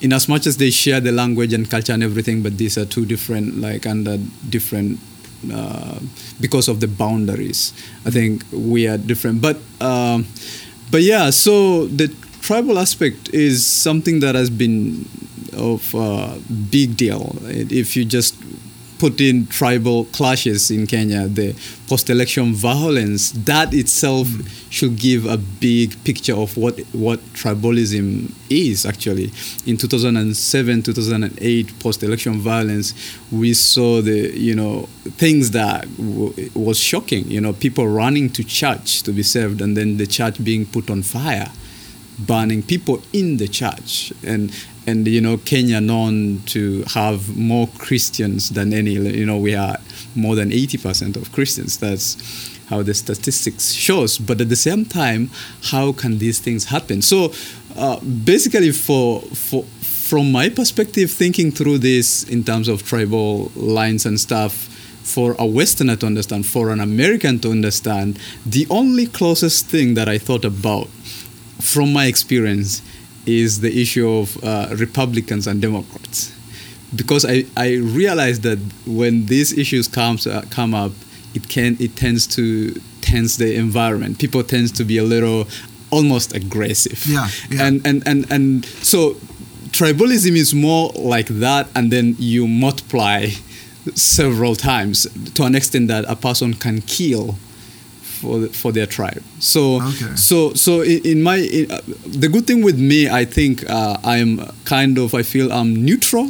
in 0.00 0.12
as 0.12 0.28
much 0.28 0.46
as 0.46 0.56
they 0.56 0.70
share 0.70 1.00
the 1.00 1.12
language 1.12 1.52
and 1.52 1.68
culture 1.70 1.92
and 1.92 2.02
everything, 2.02 2.42
but 2.42 2.56
these 2.56 2.78
are 2.78 2.86
two 2.86 3.04
different, 3.04 3.58
like 3.60 3.86
under 3.86 4.16
different, 4.48 4.98
uh, 5.52 5.98
because 6.40 6.68
of 6.68 6.80
the 6.80 6.88
boundaries. 6.88 7.72
I 8.06 8.10
think 8.10 8.44
we 8.50 8.86
are 8.88 8.96
different, 8.96 9.42
but 9.42 9.58
um, 9.80 10.26
but 10.90 11.02
yeah. 11.02 11.30
So 11.30 11.86
the 11.86 12.08
tribal 12.40 12.78
aspect 12.78 13.32
is 13.32 13.66
something 13.66 14.20
that 14.20 14.34
has 14.34 14.50
been 14.50 15.06
of 15.56 15.94
uh, 15.94 16.36
big 16.70 16.96
deal. 16.96 17.36
If 17.44 17.96
you 17.96 18.04
just 18.04 18.34
put 18.98 19.18
in 19.18 19.46
tribal 19.46 20.04
clashes 20.06 20.70
in 20.70 20.86
Kenya, 20.86 21.26
the 21.26 21.54
post-election 21.88 22.52
violence, 22.52 23.32
that 23.32 23.72
itself 23.72 24.28
should 24.68 24.96
give 24.96 25.24
a 25.24 25.38
big 25.38 26.02
picture 26.04 26.34
of 26.34 26.56
what 26.56 26.78
what 26.92 27.18
tribalism 27.32 28.30
is 28.50 28.84
actually. 28.84 29.32
In 29.66 29.78
2007, 29.78 30.82
2008, 30.82 31.78
post-election 31.80 32.40
violence, 32.40 32.92
we 33.32 33.54
saw 33.54 34.02
the 34.02 34.38
you 34.38 34.54
know 34.54 34.86
things 35.16 35.50
that 35.52 35.82
w- 35.96 36.50
was 36.54 36.78
shocking. 36.78 37.26
You 37.30 37.40
know, 37.40 37.54
people 37.54 37.88
running 37.88 38.28
to 38.30 38.44
church 38.44 39.02
to 39.04 39.12
be 39.12 39.22
saved, 39.22 39.62
and 39.62 39.76
then 39.76 39.96
the 39.96 40.06
church 40.06 40.42
being 40.44 40.66
put 40.66 40.90
on 40.90 41.02
fire 41.02 41.50
burning 42.26 42.62
people 42.62 43.02
in 43.12 43.36
the 43.38 43.48
church 43.48 44.12
and 44.24 44.52
and 44.86 45.06
you 45.06 45.20
know 45.20 45.36
Kenya 45.36 45.80
known 45.80 46.40
to 46.46 46.82
have 46.94 47.36
more 47.36 47.68
Christians 47.78 48.50
than 48.50 48.72
any 48.72 48.92
you 48.92 49.26
know 49.26 49.38
we 49.38 49.54
are 49.54 49.78
more 50.14 50.34
than 50.34 50.50
80% 50.50 51.16
of 51.16 51.30
Christians 51.32 51.78
that's 51.78 52.16
how 52.70 52.82
the 52.82 52.94
statistics 52.94 53.72
shows. 53.72 54.16
But 54.16 54.40
at 54.40 54.48
the 54.48 54.56
same 54.56 54.84
time, 54.84 55.30
how 55.64 55.92
can 55.92 56.18
these 56.18 56.38
things 56.38 56.66
happen? 56.66 57.02
So 57.02 57.32
uh, 57.76 58.00
basically, 58.00 58.70
for 58.70 59.20
for 59.20 59.64
from 59.80 60.32
my 60.32 60.48
perspective, 60.48 61.10
thinking 61.10 61.50
through 61.52 61.78
this 61.78 62.24
in 62.24 62.42
terms 62.44 62.68
of 62.68 62.82
tribal 62.82 63.50
lines 63.54 64.06
and 64.06 64.18
stuff, 64.18 64.54
for 65.02 65.34
a 65.38 65.46
Westerner 65.46 65.96
to 65.96 66.06
understand, 66.06 66.46
for 66.46 66.70
an 66.70 66.80
American 66.80 67.38
to 67.40 67.50
understand, 67.50 68.18
the 68.46 68.66
only 68.70 69.06
closest 69.06 69.66
thing 69.66 69.94
that 69.94 70.08
I 70.08 70.18
thought 70.18 70.44
about 70.44 70.88
from 71.60 71.92
my 71.92 72.06
experience 72.06 72.82
is 73.26 73.60
the 73.60 73.80
issue 73.80 74.08
of 74.08 74.42
uh, 74.42 74.68
Republicans 74.76 75.46
and 75.46 75.60
Democrats. 75.60 76.34
Because 76.94 77.24
I, 77.24 77.44
I 77.56 77.74
realized 77.74 78.42
that 78.42 78.58
when 78.86 79.26
these 79.26 79.56
issues 79.56 79.86
comes, 79.86 80.26
uh, 80.26 80.42
come 80.50 80.74
up, 80.74 80.92
it 81.34 81.48
can 81.48 81.76
it 81.78 81.94
tends 81.94 82.26
to 82.34 82.72
tense 83.00 83.36
the 83.36 83.54
environment. 83.54 84.18
People 84.18 84.42
tends 84.42 84.72
to 84.72 84.84
be 84.84 84.98
a 84.98 85.04
little 85.04 85.46
almost 85.90 86.34
aggressive. 86.34 87.04
Yeah, 87.06 87.28
yeah. 87.50 87.66
And, 87.66 87.86
and 87.86 88.02
and 88.06 88.30
and 88.32 88.64
so 88.64 89.16
tribalism 89.70 90.36
is 90.36 90.52
more 90.52 90.90
like 90.96 91.28
that 91.28 91.68
and 91.76 91.92
then 91.92 92.16
you 92.18 92.48
multiply 92.48 93.28
several 93.94 94.56
times 94.56 95.06
to 95.34 95.44
an 95.44 95.54
extent 95.54 95.88
that 95.88 96.04
a 96.08 96.16
person 96.16 96.54
can 96.54 96.80
kill 96.82 97.36
for 98.20 98.46
for 98.52 98.70
their 98.72 98.86
tribe. 98.86 99.22
So 99.38 99.80
Okay. 99.90 100.14
so 100.16 100.52
so 100.54 100.82
in, 100.82 101.22
my 101.22 101.36
in, 101.58 101.70
uh, 101.70 101.80
the 102.20 102.28
good 102.28 102.46
thing 102.46 102.62
with 102.68 102.78
me, 102.78 103.08
I 103.08 103.24
think 103.36 103.54
uh, 103.68 103.96
I'm 104.04 104.40
kind 104.64 104.98
of 104.98 105.14
I 105.14 105.22
feel 105.22 105.50
I'm 105.52 105.72
neutral, 105.88 106.26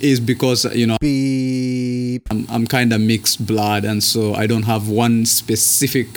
is 0.00 0.20
because 0.20 0.64
you 0.74 0.86
know 0.86 0.96
Beep. 1.00 2.22
I'm, 2.30 2.46
I'm 2.54 2.66
kind 2.66 2.92
of 2.92 3.00
mixed 3.00 3.38
blood, 3.46 3.84
and 3.84 4.02
so 4.02 4.34
I 4.34 4.46
don't 4.46 4.64
have 4.64 4.88
one 4.88 5.26
specific 5.26 6.08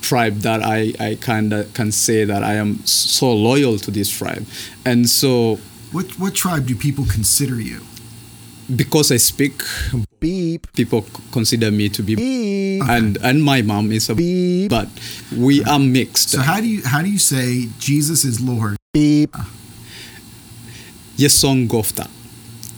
tribe 0.00 0.40
that 0.40 0.60
I, 0.62 0.92
I 1.00 1.16
kind 1.20 1.52
of 1.52 1.72
can 1.74 1.90
say 1.92 2.24
that 2.26 2.42
I 2.42 2.54
am 2.54 2.84
so 2.84 3.32
loyal 3.32 3.78
to 3.78 3.90
this 3.90 4.08
tribe, 4.10 4.44
and 4.84 5.08
so 5.08 5.58
What 5.92 6.18
what 6.18 6.34
tribe 6.34 6.66
do 6.66 6.74
people 6.74 7.04
consider 7.06 7.60
you? 7.60 7.80
Because 8.74 9.12
I 9.12 9.16
speak, 9.18 9.62
Beep. 10.20 10.72
people 10.72 11.04
consider 11.32 11.70
me 11.70 11.88
to 11.90 12.02
be, 12.02 12.14
Beep. 12.14 12.82
and 12.88 13.18
and 13.22 13.42
my 13.42 13.62
mom 13.62 13.92
is 13.92 14.08
a, 14.08 14.14
Beep. 14.14 14.70
but 14.70 14.88
we 15.36 15.62
are 15.64 15.78
mixed. 15.78 16.30
So 16.30 16.40
how 16.40 16.60
do 16.60 16.66
you 16.66 16.82
how 16.84 17.02
do 17.02 17.10
you 17.10 17.18
say 17.18 17.68
Jesus 17.78 18.24
is 18.24 18.40
Lord? 18.40 18.76
Beep. 18.92 19.34
Yesong 21.16 21.68
Gofta. 21.68 22.08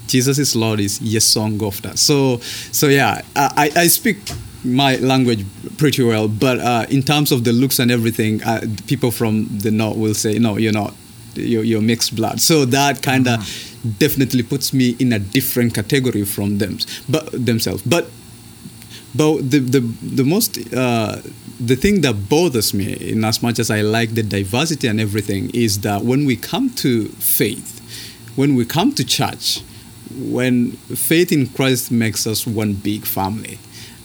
Jesus 0.09 0.39
is 0.39 0.55
Lord 0.55 0.81
is 0.81 1.01
Yesong 1.01 1.59
Gofta. 1.59 1.97
So 1.97 2.39
so 2.73 2.89
yeah, 2.89 3.23
I, 3.35 3.71
I 3.77 3.87
speak 3.89 4.19
my 4.65 4.97
language 4.97 5.45
pretty 5.79 6.03
well, 6.03 6.27
but 6.29 6.59
uh, 6.59 6.87
in 6.91 7.03
terms 7.03 7.31
of 7.33 7.45
the 7.45 7.53
looks 7.53 7.79
and 7.79 7.91
everything, 7.91 8.43
uh, 8.43 8.61
people 8.87 9.11
from 9.11 9.47
the 9.59 9.71
north 9.71 9.97
will 9.97 10.15
say, 10.15 10.39
no, 10.39 10.57
you're 10.57 10.73
not. 10.73 10.95
You're, 11.39 11.65
you're 11.65 11.83
mixed 11.83 12.17
blood. 12.17 12.41
So 12.41 12.65
that 12.65 13.03
kind 13.03 13.29
of 13.29 13.41
definitely 13.99 14.43
puts 14.43 14.73
me 14.73 14.97
in 14.99 15.13
a 15.13 15.19
different 15.19 15.75
category 15.75 16.25
from 16.25 16.59
them, 16.59 16.79
but 17.09 17.31
themselves. 17.33 17.83
But 17.83 18.09
but 19.15 19.51
the 19.51 19.59
the 19.59 19.81
the 19.81 20.25
most 20.25 20.59
uh, 20.75 21.21
the 21.59 21.77
thing 21.77 22.03
that 22.03 22.29
bothers 22.29 22.75
me, 22.75 22.93
in 22.93 23.25
as 23.25 23.43
much 23.43 23.59
as 23.59 23.71
I 23.71 23.81
like 23.81 24.15
the 24.15 24.23
diversity 24.23 24.89
and 24.89 25.01
everything, 25.01 25.51
is 25.55 25.81
that 25.81 26.03
when 26.03 26.27
we 26.27 26.37
come 26.37 26.71
to 26.85 27.09
faith, 27.09 27.81
when 28.37 28.55
we 28.55 28.65
come 28.65 28.93
to 28.95 29.05
church, 29.05 29.63
when 30.15 30.73
faith 30.73 31.33
in 31.33 31.49
Christ 31.49 31.91
makes 31.91 32.27
us 32.27 32.47
one 32.47 32.75
big 32.75 33.05
family. 33.05 33.59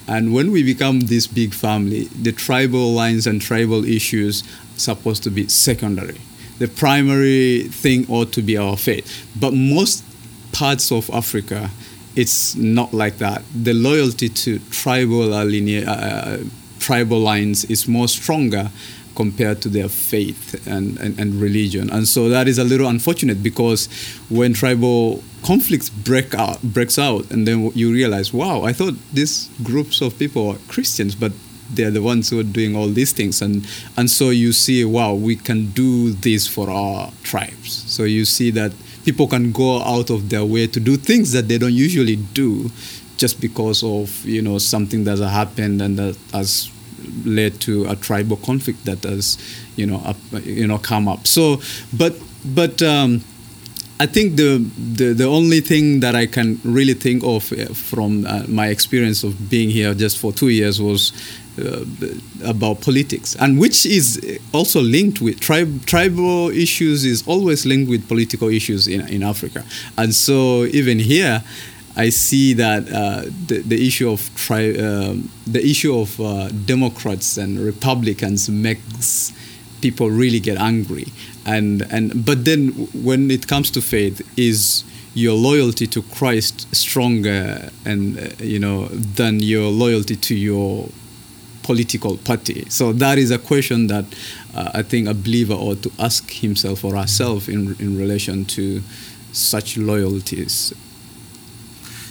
And 0.07 0.33
when 0.33 0.51
we 0.51 0.63
become 0.63 1.01
this 1.01 1.27
big 1.27 1.53
family, 1.53 2.05
the 2.05 2.31
tribal 2.31 2.91
lines 2.93 3.27
and 3.27 3.41
tribal 3.41 3.85
issues 3.85 4.43
supposed 4.75 5.23
to 5.23 5.29
be 5.29 5.47
secondary. 5.47 6.19
The 6.61 6.67
primary 6.67 7.63
thing 7.63 8.05
ought 8.07 8.31
to 8.33 8.43
be 8.43 8.55
our 8.55 8.77
faith. 8.77 9.27
But 9.39 9.55
most 9.55 10.03
parts 10.51 10.91
of 10.91 11.09
Africa, 11.09 11.71
it's 12.15 12.55
not 12.55 12.93
like 12.93 13.17
that. 13.17 13.41
The 13.55 13.73
loyalty 13.73 14.29
to 14.29 14.59
tribal 14.69 15.33
uh, 15.33 15.43
linea- 15.43 15.87
uh, 15.87 16.37
tribal 16.77 17.17
lines 17.17 17.65
is 17.65 17.87
more 17.87 18.07
stronger 18.07 18.69
compared 19.15 19.63
to 19.63 19.69
their 19.69 19.89
faith 19.89 20.67
and, 20.67 20.99
and, 20.99 21.19
and 21.19 21.41
religion. 21.41 21.89
And 21.89 22.07
so 22.07 22.29
that 22.29 22.47
is 22.47 22.59
a 22.59 22.63
little 22.63 22.87
unfortunate 22.87 23.41
because 23.41 23.87
when 24.29 24.53
tribal 24.53 25.23
conflicts 25.41 25.89
break 25.89 26.35
out 26.35 26.61
breaks 26.61 26.99
out 26.99 27.31
and 27.31 27.47
then 27.47 27.71
you 27.73 27.91
realize, 27.91 28.31
wow, 28.31 28.61
I 28.61 28.71
thought 28.71 28.93
these 29.11 29.49
groups 29.63 29.99
of 29.99 30.19
people 30.19 30.51
are 30.51 30.57
Christians, 30.67 31.15
but 31.15 31.31
they're 31.75 31.91
the 31.91 32.01
ones 32.01 32.29
who 32.29 32.39
are 32.39 32.43
doing 32.59 32.75
all 32.75 32.87
these 32.87 33.11
things. 33.13 33.41
And 33.41 33.67
and 33.97 34.09
so 34.09 34.29
you 34.29 34.51
see 34.53 34.83
wow 34.85 35.13
we 35.13 35.35
can 35.35 35.71
do 35.71 36.11
this 36.11 36.47
for 36.47 36.69
our 36.69 37.11
tribes. 37.23 37.71
So 37.91 38.03
you 38.03 38.25
see 38.25 38.51
that 38.51 38.71
people 39.05 39.27
can 39.27 39.51
go 39.51 39.81
out 39.81 40.09
of 40.09 40.29
their 40.29 40.45
way 40.45 40.67
to 40.67 40.79
do 40.79 40.97
things 40.97 41.31
that 41.31 41.47
they 41.47 41.57
don't 41.57 41.73
usually 41.73 42.15
do 42.15 42.69
just 43.17 43.39
because 43.39 43.83
of 43.83 44.25
you 44.25 44.41
know 44.41 44.57
something 44.57 45.03
that 45.03 45.17
has 45.19 45.31
happened 45.31 45.81
and 45.81 45.97
that 45.97 46.17
has 46.33 46.71
led 47.25 47.59
to 47.61 47.85
a 47.85 47.95
tribal 47.95 48.37
conflict 48.37 48.85
that 48.85 49.03
has 49.03 49.37
you 49.75 49.85
know 49.85 50.01
up, 50.05 50.17
you 50.43 50.67
know 50.67 50.77
come 50.77 51.07
up. 51.07 51.27
So 51.27 51.61
but 51.93 52.15
but 52.43 52.81
um, 52.81 53.23
I 53.99 54.07
think 54.07 54.35
the, 54.35 54.57
the 54.95 55.13
the 55.13 55.25
only 55.25 55.61
thing 55.61 55.99
that 55.99 56.15
I 56.15 56.25
can 56.25 56.59
really 56.63 56.95
think 56.95 57.23
of 57.23 57.53
uh, 57.53 57.65
from 57.73 58.25
uh, 58.25 58.43
my 58.47 58.67
experience 58.67 59.23
of 59.23 59.49
being 59.49 59.69
here 59.69 59.93
just 59.93 60.17
for 60.17 60.33
two 60.33 60.49
years 60.49 60.81
was 60.81 61.13
uh, 61.59 61.85
about 62.45 62.81
politics, 62.81 63.35
and 63.39 63.59
which 63.59 63.85
is 63.85 64.19
also 64.53 64.81
linked 64.81 65.21
with 65.21 65.39
tribe, 65.39 65.85
tribal 65.85 66.49
issues 66.49 67.05
is 67.05 67.27
always 67.27 67.65
linked 67.65 67.89
with 67.89 68.07
political 68.07 68.49
issues 68.49 68.87
in 68.87 69.01
in 69.07 69.23
Africa, 69.23 69.63
and 69.97 70.13
so 70.13 70.65
even 70.65 70.99
here. 70.99 71.43
I 71.93 72.07
see 72.07 72.53
that 72.53 72.87
uh, 72.89 73.23
the, 73.47 73.63
the 73.67 73.85
issue 73.85 74.09
of 74.09 74.21
tri- 74.35 74.77
um, 74.77 75.29
the 75.45 75.59
issue 75.59 75.93
of 75.99 76.17
uh, 76.21 76.47
Democrats 76.47 77.35
and 77.35 77.59
Republicans 77.59 78.49
makes 78.49 79.33
people 79.81 80.09
really 80.09 80.39
get 80.39 80.57
angry 80.57 81.07
and 81.45 81.81
and 81.91 82.25
but 82.25 82.45
then 82.45 82.69
when 82.93 83.31
it 83.31 83.47
comes 83.47 83.71
to 83.71 83.81
faith 83.81 84.21
is 84.37 84.83
your 85.13 85.33
loyalty 85.33 85.87
to 85.87 86.01
Christ 86.03 86.73
stronger 86.73 87.69
and 87.85 88.17
uh, 88.17 88.29
you 88.39 88.59
know 88.59 88.85
than 88.87 89.39
your 89.39 89.69
loyalty 89.69 90.15
to 90.15 90.35
your 90.35 90.87
political 91.63 92.17
party. 92.17 92.65
So 92.69 92.93
that 92.93 93.17
is 93.17 93.31
a 93.31 93.37
question 93.37 93.87
that 93.87 94.05
uh, 94.55 94.71
I 94.73 94.83
think 94.83 95.07
a 95.07 95.13
believer 95.13 95.53
ought 95.53 95.83
to 95.83 95.91
ask 95.99 96.29
himself 96.31 96.83
or 96.83 96.95
herself 96.95 97.47
in 97.47 97.75
in 97.79 97.97
relation 97.97 98.45
to 98.45 98.81
such 99.31 99.77
loyalties. 99.77 100.73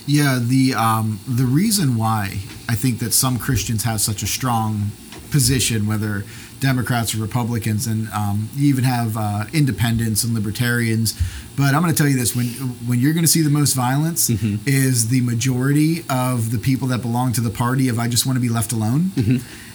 Yeah, 0.06 0.38
the 0.42 0.74
um, 0.74 1.20
the 1.28 1.44
reason 1.44 1.96
why 1.96 2.38
I 2.68 2.74
think 2.74 2.98
that 2.98 3.12
some 3.12 3.38
Christians 3.38 3.84
have 3.84 4.00
such 4.00 4.22
a 4.22 4.26
strong 4.26 4.90
position, 5.30 5.86
whether 5.86 6.24
Democrats 6.60 7.14
or 7.14 7.18
Republicans, 7.22 7.86
and 7.86 8.08
um, 8.10 8.48
you 8.54 8.68
even 8.68 8.84
have 8.84 9.16
uh, 9.16 9.44
independents 9.52 10.24
and 10.24 10.34
libertarians. 10.34 11.18
But 11.56 11.74
I'm 11.74 11.82
going 11.82 11.92
to 11.94 11.98
tell 11.98 12.08
you 12.08 12.16
this: 12.16 12.36
when 12.36 12.46
when 12.86 12.98
you're 13.00 13.12
going 13.14 13.24
to 13.24 13.30
see 13.30 13.42
the 13.42 13.50
most 13.50 13.74
violence, 13.74 14.30
is 14.66 15.08
the 15.08 15.20
majority 15.22 16.04
of 16.08 16.50
the 16.50 16.58
people 16.58 16.88
that 16.88 17.00
belong 17.02 17.32
to 17.34 17.40
the 17.40 17.50
party 17.50 17.88
of 17.88 17.98
"I 17.98 18.08
just 18.08 18.26
want 18.26 18.36
to 18.36 18.40
be 18.40 18.48
left 18.48 18.72
alone," 18.72 19.10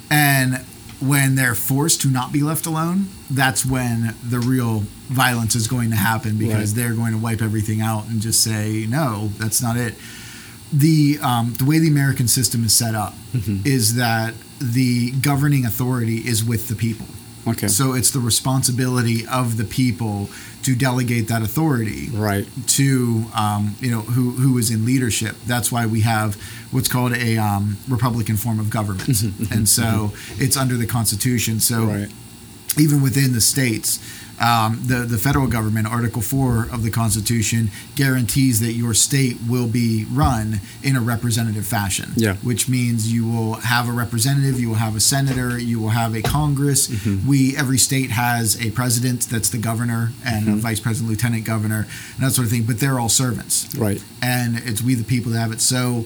and 0.09 0.61
when 1.01 1.35
they're 1.35 1.55
forced 1.55 2.01
to 2.01 2.07
not 2.09 2.31
be 2.31 2.41
left 2.41 2.65
alone, 2.65 3.07
that's 3.29 3.65
when 3.65 4.15
the 4.23 4.39
real 4.39 4.79
violence 5.09 5.53
is 5.53 5.67
going 5.67 5.89
to 5.91 5.95
happen 5.97 6.37
because 6.37 6.71
Right. 6.73 6.75
they're 6.83 6.93
going 6.93 7.11
to 7.11 7.17
wipe 7.19 7.41
everything 7.41 7.81
out 7.81 8.07
and 8.07 8.21
just 8.21 8.41
say, 8.41 8.85
"No, 8.87 9.29
that's 9.37 9.61
not 9.61 9.75
it." 9.77 9.95
the 10.73 11.17
um, 11.21 11.53
the 11.59 11.63
way 11.65 11.77
the 11.79 11.87
American 11.87 12.27
system 12.27 12.63
is 12.65 12.73
set 12.73 12.95
up 12.95 13.13
is 13.63 13.95
that 13.95 14.33
the 14.59 15.11
governing 15.21 15.65
authority 15.65 16.17
is 16.17 16.43
with 16.43 16.67
the 16.67 16.75
people. 16.75 17.07
okay 17.47 17.67
So 17.67 17.93
it's 17.93 18.11
the 18.11 18.19
responsibility 18.19 19.25
of 19.27 19.57
the 19.57 19.65
people 19.65 20.29
to 20.63 20.75
delegate 20.75 21.27
that 21.27 21.43
authority 21.43 22.09
right 22.11 22.47
to 22.67 23.25
um, 23.37 23.75
you 23.79 23.91
know 23.91 24.01
who 24.01 24.31
who 24.31 24.57
is 24.57 24.71
in 24.71 24.85
leadership. 24.85 25.35
That's 25.45 25.71
why 25.71 25.85
we 25.85 26.01
have 26.01 26.35
what's 26.71 26.87
called 26.87 27.13
a 27.13 27.37
um, 27.37 27.77
Republican 27.87 28.37
form 28.37 28.59
of 28.59 28.69
government, 28.69 29.07
and 29.51 29.69
so 29.69 30.11
it's 30.37 30.57
under 30.57 30.75
the 30.75 30.87
Constitution. 30.87 31.59
So 31.59 31.85
right 31.85 32.11
even 32.77 33.01
within 33.01 33.33
the 33.33 33.41
states, 33.41 33.99
um, 34.41 34.81
the 34.85 35.05
the 35.07 35.17
federal 35.17 35.47
government, 35.47 35.87
Article 35.87 36.21
Four 36.21 36.67
of 36.71 36.83
the 36.83 36.91
Constitution, 36.91 37.71
guarantees 37.95 38.59
that 38.59 38.73
your 38.73 38.93
state 38.93 39.37
will 39.47 39.67
be 39.67 40.05
run 40.11 40.59
in 40.83 40.95
a 40.95 41.01
representative 41.01 41.65
fashion. 41.65 42.11
Yeah. 42.15 42.35
which 42.37 42.67
means 42.69 43.11
you 43.11 43.27
will 43.27 43.53
have 43.55 43.87
a 43.87 43.91
representative, 43.91 44.59
you 44.59 44.69
will 44.69 44.75
have 44.75 44.95
a 44.95 44.99
senator, 44.99 45.57
you 45.57 45.79
will 45.79 45.89
have 45.89 46.13
a 46.15 46.21
Congress. 46.21 46.87
Mm-hmm. 46.87 47.27
We 47.27 47.55
every 47.57 47.77
state 47.77 48.11
has 48.11 48.59
a 48.65 48.71
president 48.71 49.21
that's 49.29 49.49
the 49.49 49.57
governor 49.57 50.11
and 50.25 50.45
Mm-hmm. 50.45 50.53
a 50.59 50.61
vice 50.61 50.79
president, 50.79 51.09
lieutenant 51.09 51.45
governor, 51.45 51.87
and 52.15 52.25
that 52.25 52.31
sort 52.31 52.45
of 52.45 52.51
thing. 52.51 52.63
But 52.63 52.79
they're 52.79 52.99
all 52.99 53.09
servants 53.09 53.73
right 53.75 54.03
and 54.21 54.57
it's 54.65 54.81
we 54.81 54.95
the 54.95 55.03
people 55.03 55.31
that 55.31 55.39
have 55.39 55.51
it. 55.51 55.61
So 55.61 56.05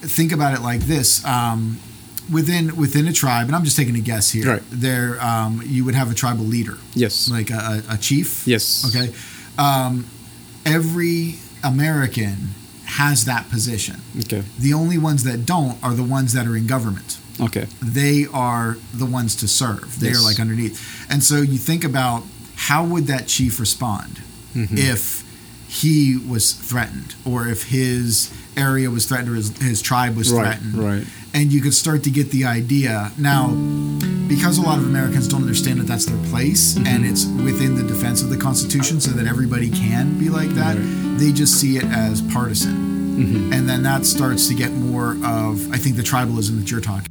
think 0.00 0.32
about 0.32 0.54
it 0.54 0.62
like 0.62 0.80
this: 0.80 1.24
um, 1.24 1.78
within 2.32 2.76
within 2.76 3.06
a 3.08 3.12
tribe, 3.12 3.46
and 3.46 3.56
I'm 3.56 3.64
just 3.64 3.76
taking 3.76 3.96
a 3.96 4.00
guess 4.00 4.30
here. 4.30 4.46
Right. 4.52 4.62
There, 4.70 5.20
um, 5.22 5.62
you 5.64 5.84
would 5.84 5.94
have 5.94 6.10
a 6.10 6.14
tribal 6.14 6.44
leader, 6.44 6.78
Yes. 6.94 7.28
like 7.30 7.50
a, 7.50 7.82
a 7.90 7.96
chief. 7.98 8.46
Yes. 8.46 8.84
Okay. 8.88 9.12
Um, 9.58 10.06
every 10.64 11.36
American 11.62 12.50
has 12.86 13.24
that 13.24 13.48
position. 13.50 14.00
Okay. 14.20 14.42
The 14.58 14.74
only 14.74 14.98
ones 14.98 15.24
that 15.24 15.46
don't 15.46 15.82
are 15.82 15.94
the 15.94 16.02
ones 16.02 16.32
that 16.32 16.46
are 16.46 16.56
in 16.56 16.66
government. 16.66 17.18
Okay. 17.40 17.66
They 17.82 18.26
are 18.32 18.76
the 18.92 19.06
ones 19.06 19.34
to 19.36 19.48
serve. 19.48 19.98
They 20.00 20.10
are 20.10 20.20
like 20.22 20.40
underneath. 20.40 21.06
And 21.10 21.22
so 21.22 21.36
you 21.40 21.56
think 21.58 21.84
about 21.84 22.24
how 22.56 22.84
would 22.84 23.06
that 23.06 23.26
chief 23.26 23.58
respond 23.60 24.22
Mm-hmm. 24.54 24.78
if 24.78 25.22
he 25.68 26.16
was 26.16 26.52
threatened 26.52 27.14
or 27.24 27.46
if 27.46 27.68
his 27.68 28.34
area 28.56 28.90
was 28.90 29.06
threatened 29.06 29.28
or 29.28 29.36
his, 29.36 29.56
his 29.58 29.80
tribe 29.80 30.16
was 30.16 30.32
Right, 30.32 30.58
threatened. 30.58 30.74
right. 30.74 31.06
And 31.32 31.52
you 31.52 31.60
could 31.62 31.74
start 31.74 32.02
to 32.04 32.10
get 32.10 32.30
the 32.30 32.44
idea. 32.44 33.12
Now, 33.16 33.48
because 34.28 34.58
a 34.58 34.62
lot 34.62 34.78
of 34.78 34.84
Americans 34.86 35.28
don't 35.28 35.42
understand 35.42 35.78
that 35.80 35.86
that's 35.86 36.06
their 36.06 36.18
place 36.30 36.74
Mm-hmm. 36.74 36.86
and 36.86 37.04
it's 37.06 37.26
within 37.44 37.74
the 37.76 37.82
defense 37.82 38.22
of 38.22 38.30
the 38.30 38.36
Constitution 38.36 39.00
so 39.00 39.10
that 39.12 39.26
everybody 39.26 39.70
can 39.70 40.18
be 40.18 40.28
like 40.28 40.50
that, 40.50 40.76
Right. 40.76 41.18
they 41.18 41.32
just 41.32 41.54
see 41.60 41.76
it 41.76 41.84
as 41.84 42.20
partisan. 42.32 42.72
Mm-hmm. 42.74 43.52
And 43.52 43.68
then 43.68 43.82
that 43.84 44.06
starts 44.06 44.48
to 44.48 44.54
get 44.54 44.72
more 44.72 45.12
of, 45.24 45.72
I 45.72 45.76
think, 45.76 45.96
the 45.96 46.02
tribalism 46.02 46.58
that 46.58 46.70
you're 46.70 46.80
talking. 46.80 47.06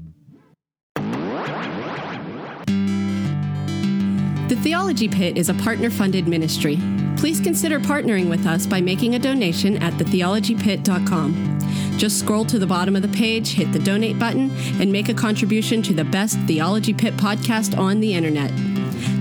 The 4.49 4.55
Theology 4.63 5.07
Pit 5.07 5.37
is 5.37 5.49
a 5.49 5.53
partner 5.55 5.89
funded 5.91 6.27
ministry. 6.27 6.79
Please 7.17 7.39
consider 7.39 7.79
partnering 7.79 8.29
with 8.29 8.45
us 8.47 8.65
by 8.65 8.81
making 8.81 9.13
a 9.15 9.19
donation 9.19 9.77
at 9.77 9.93
thetheologypit.com. 9.93 11.58
Just 11.99 12.17
scroll 12.17 12.45
to 12.45 12.57
the 12.57 12.65
bottom 12.65 12.95
of 12.95 13.01
the 13.01 13.09
page, 13.09 13.49
hit 13.55 13.73
the 13.73 13.79
donate 13.79 14.17
button, 14.17 14.49
and 14.79 14.89
make 14.89 15.09
a 15.09 15.13
contribution 15.13 15.81
to 15.81 15.93
the 15.93 16.05
best 16.05 16.39
Theology 16.47 16.93
Pit 16.93 17.17
podcast 17.17 17.77
on 17.77 17.99
the 17.99 18.13
internet. 18.13 18.53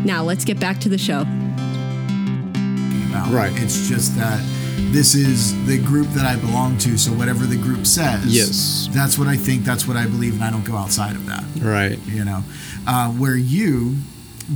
Now, 0.04 0.22
let's 0.22 0.44
get 0.44 0.60
back 0.60 0.78
to 0.82 0.88
the 0.88 0.96
show. 0.96 1.24
Right. 3.34 3.50
It's 3.56 3.88
just 3.88 4.14
that 4.16 4.40
this 4.92 5.16
is 5.16 5.52
the 5.66 5.76
group 5.78 6.06
that 6.10 6.24
I 6.24 6.36
belong 6.36 6.78
to. 6.78 6.96
So 6.96 7.10
whatever 7.10 7.46
the 7.46 7.56
group 7.56 7.84
says, 7.84 8.24
Yes. 8.26 8.88
that's 8.92 9.18
what 9.18 9.26
I 9.26 9.36
think. 9.36 9.64
That's 9.64 9.88
what 9.88 9.96
I 9.96 10.04
believe, 10.06 10.34
and 10.34 10.44
I 10.44 10.50
don't 10.50 10.64
go 10.64 10.76
outside 10.76 11.16
of 11.16 11.26
that. 11.26 11.42
Right. 11.60 11.98
You 12.06 12.24
know, 12.24 12.44
uh, 12.86 13.08
where 13.10 13.36
you 13.36 13.96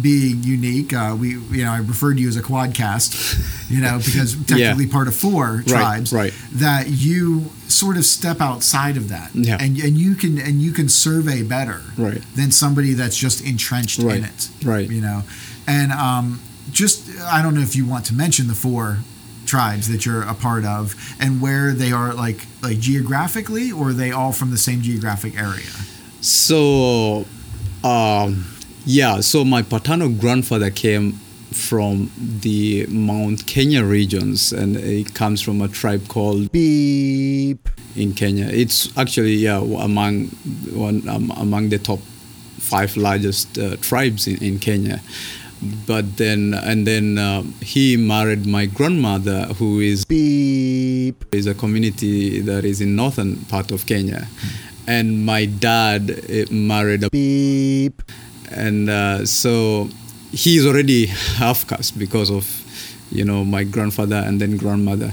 being 0.01 0.43
unique, 0.43 0.93
uh, 0.95 1.15
we 1.19 1.31
you 1.31 1.65
know 1.65 1.71
I 1.73 1.79
referred 1.79 2.17
to 2.17 2.23
you 2.23 2.29
as 2.29 2.37
a 2.37 2.43
quadcast, 2.43 3.71
you 3.71 3.81
know, 3.81 3.99
because 4.05 4.35
technically 4.47 4.87
part 4.87 5.09
of 5.09 5.15
four 5.15 5.63
tribes. 5.67 6.13
right. 6.13 6.33
That 6.53 6.89
you 6.89 7.51
sort 7.69 7.97
of 7.97 8.05
step 8.05 8.41
outside 8.41 8.97
of 8.97 9.09
that, 9.11 9.31
Yeah. 9.35 9.59
and 9.61 9.77
and 9.79 9.97
you 9.99 10.15
can 10.15 10.39
and 10.39 10.63
you 10.63 10.73
can 10.73 10.89
survey 10.89 11.43
better, 11.43 11.83
Right. 11.97 12.23
than 12.37 12.51
somebody 12.53 12.95
that's 12.95 13.17
just 13.17 13.43
entrenched 13.45 13.99
in 13.99 14.25
it, 14.25 14.49
Right. 14.65 14.89
You 14.91 15.01
know, 15.01 15.23
and 15.67 15.93
um, 15.93 16.41
just 16.71 17.09
I 17.21 17.43
don't 17.43 17.55
know 17.55 17.61
if 17.63 17.77
you 17.77 17.85
want 17.87 18.07
to 18.07 18.15
mention 18.15 18.47
the 18.49 18.55
four 18.55 18.99
tribes 19.45 19.89
that 19.89 20.07
you're 20.07 20.23
a 20.23 20.35
part 20.35 20.65
of 20.65 20.95
and 21.21 21.41
where 21.43 21.73
they 21.75 21.93
are 21.93 22.15
like 22.15 22.47
like 22.63 22.79
geographically 22.79 23.71
or 23.73 23.89
are 23.89 23.93
they 23.93 24.11
all 24.11 24.33
from 24.33 24.51
the 24.51 24.57
same 24.57 24.81
geographic 24.81 25.37
area 25.39 25.69
So, 26.21 27.27
um, 27.85 28.47
yeah. 28.85 29.21
So 29.21 29.45
my 29.45 29.63
paternal 29.63 30.09
grandfather 30.09 30.71
came 30.71 31.13
from 31.53 32.11
the 32.17 32.87
Mount 32.87 33.47
Kenya 33.47 33.85
regions, 33.85 34.53
and 34.53 34.77
he 34.77 35.05
comes 35.05 35.41
from 35.41 35.61
a 35.61 35.69
tribe 35.69 36.09
called 36.09 36.51
beep 36.51 37.69
in 37.95 38.15
Kenya. 38.15 38.47
It's 38.47 38.97
actually 38.97 39.35
yeah 39.35 39.59
among 39.59 40.27
one 40.73 41.09
um, 41.09 41.33
among 41.37 41.69
the 41.69 41.79
top 41.79 42.01
five 42.59 42.97
largest 42.97 43.59
uh, 43.59 43.77
tribes 43.77 44.27
in, 44.27 44.43
in 44.43 44.59
Kenya. 44.59 45.01
But 45.87 46.17
then 46.17 46.55
and 46.55 46.87
then 46.87 47.19
um, 47.19 47.55
he 47.61 47.97
married 47.97 48.47
my 48.47 48.67
grandmother, 48.67 49.47
who 49.59 49.79
is 49.81 50.05
beep 50.05 51.25
is 51.33 51.47
a 51.47 51.55
community 51.55 52.41
that 52.41 52.65
is 52.65 52.81
in 52.81 52.97
northern 52.97 53.37
part 53.45 53.71
of 53.71 53.87
Kenya, 53.87 54.27
and 54.89 55.25
my 55.25 55.45
dad 55.45 56.11
uh, 56.11 56.53
married 56.53 57.05
a 57.05 57.11
beep 57.11 58.03
and 58.55 58.91
uh, 58.91 59.27
so 59.27 59.89
he's 60.33 60.67
already 60.67 61.07
half 61.07 61.67
caste 61.67 61.99
because 61.99 62.31
of 62.31 62.47
you 63.11 63.25
know 63.25 63.45
my 63.45 63.65
grandfather 63.65 64.17
and 64.17 64.41
then 64.41 64.57
grandmother. 64.57 65.13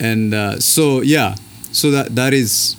And 0.00 0.34
uh, 0.34 0.60
so 0.60 1.02
yeah. 1.02 1.34
So 1.72 1.90
that 1.90 2.14
that 2.14 2.32
is 2.32 2.76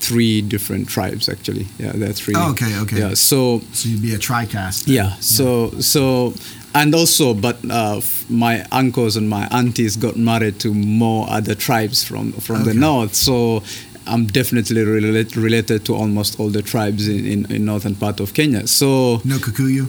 three 0.00 0.40
different 0.42 0.88
tribes 0.88 1.28
actually. 1.28 1.66
Yeah 1.78 1.92
there 1.92 2.10
are 2.10 2.12
three. 2.12 2.34
Oh, 2.36 2.50
okay, 2.50 2.78
okay. 2.80 2.98
yeah 2.98 3.14
so 3.14 3.60
so 3.72 3.88
you'd 3.88 4.02
be 4.02 4.14
a 4.14 4.18
tricast 4.18 4.84
yeah 4.86 5.14
so 5.20 5.70
so 5.80 6.34
and 6.74 6.94
also 6.94 7.34
but 7.34 7.56
uh, 7.70 7.96
f- 7.96 8.28
my 8.30 8.62
uncles 8.70 9.16
and 9.16 9.28
my 9.28 9.48
aunties 9.50 9.96
got 9.96 10.16
married 10.16 10.60
to 10.60 10.72
more 10.74 11.26
other 11.28 11.54
tribes 11.54 12.04
from 12.04 12.32
from 12.32 12.64
the 12.64 12.74
north. 12.74 13.14
So 13.14 13.62
I'm 14.08 14.26
definitely 14.26 14.82
relate, 14.82 15.36
related 15.36 15.84
to 15.86 15.94
almost 15.94 16.40
all 16.40 16.48
the 16.48 16.62
tribes 16.62 17.08
in, 17.08 17.26
in, 17.26 17.52
in 17.52 17.64
northern 17.64 17.94
part 17.94 18.20
of 18.20 18.34
Kenya. 18.34 18.66
So 18.66 19.20
no 19.24 19.38
Kikuyu 19.38 19.86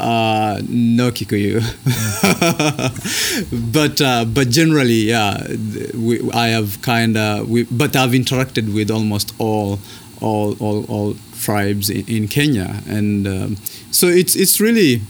uh, 0.00 0.60
no 0.68 1.10
Kikuyu, 1.10 1.60
but 3.72 4.00
uh, 4.00 4.24
but 4.24 4.48
generally, 4.48 5.10
yeah, 5.10 5.46
we, 5.94 6.30
I 6.32 6.48
have 6.48 6.80
kind 6.82 7.16
of, 7.16 7.48
we, 7.48 7.64
but 7.64 7.96
I've 7.96 8.10
interacted 8.10 8.72
with 8.74 8.90
almost 8.90 9.34
all 9.38 9.78
all 10.20 10.56
all, 10.60 10.84
all 10.84 11.16
tribes 11.40 11.90
in, 11.90 12.06
in 12.06 12.28
Kenya, 12.28 12.82
and 12.88 13.26
um, 13.26 13.56
so 13.90 14.06
it's 14.06 14.36
it's 14.36 14.60
really. 14.60 15.02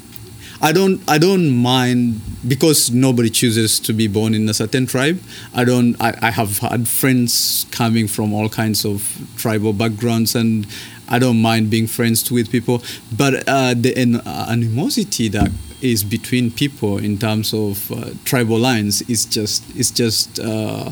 I 0.62 0.70
don't 0.70 1.02
I 1.08 1.18
don't 1.18 1.50
mind 1.50 2.20
because 2.46 2.92
nobody 2.92 3.30
chooses 3.30 3.80
to 3.80 3.92
be 3.92 4.06
born 4.06 4.32
in 4.32 4.48
a 4.48 4.54
certain 4.54 4.86
tribe. 4.86 5.20
I 5.52 5.64
don't 5.64 6.00
I, 6.00 6.16
I 6.22 6.30
have 6.30 6.58
had 6.58 6.86
friends 6.86 7.66
coming 7.72 8.06
from 8.06 8.32
all 8.32 8.48
kinds 8.48 8.84
of 8.84 9.02
tribal 9.36 9.72
backgrounds 9.72 10.36
and 10.36 10.66
I 11.08 11.18
don't 11.18 11.42
mind 11.42 11.68
being 11.68 11.88
friends 11.88 12.30
with 12.30 12.50
people. 12.50 12.80
But 13.16 13.42
uh, 13.48 13.74
the 13.74 14.22
uh, 14.24 14.46
animosity 14.48 15.28
that 15.28 15.50
is 15.80 16.04
between 16.04 16.52
people 16.52 16.98
in 16.98 17.18
terms 17.18 17.52
of 17.52 17.90
uh, 17.90 18.10
tribal 18.24 18.58
lines 18.58 19.02
is 19.10 19.24
just 19.24 19.68
is 19.76 19.90
just 19.90 20.38
uh, 20.38 20.90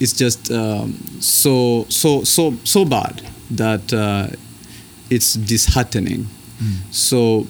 it's 0.00 0.14
just 0.14 0.50
um, 0.50 0.94
so 1.20 1.84
so 1.90 2.24
so 2.24 2.56
so 2.64 2.86
bad 2.86 3.20
that 3.50 3.92
uh, 3.92 4.28
it's 5.10 5.34
disheartening. 5.34 6.28
So 6.90 7.46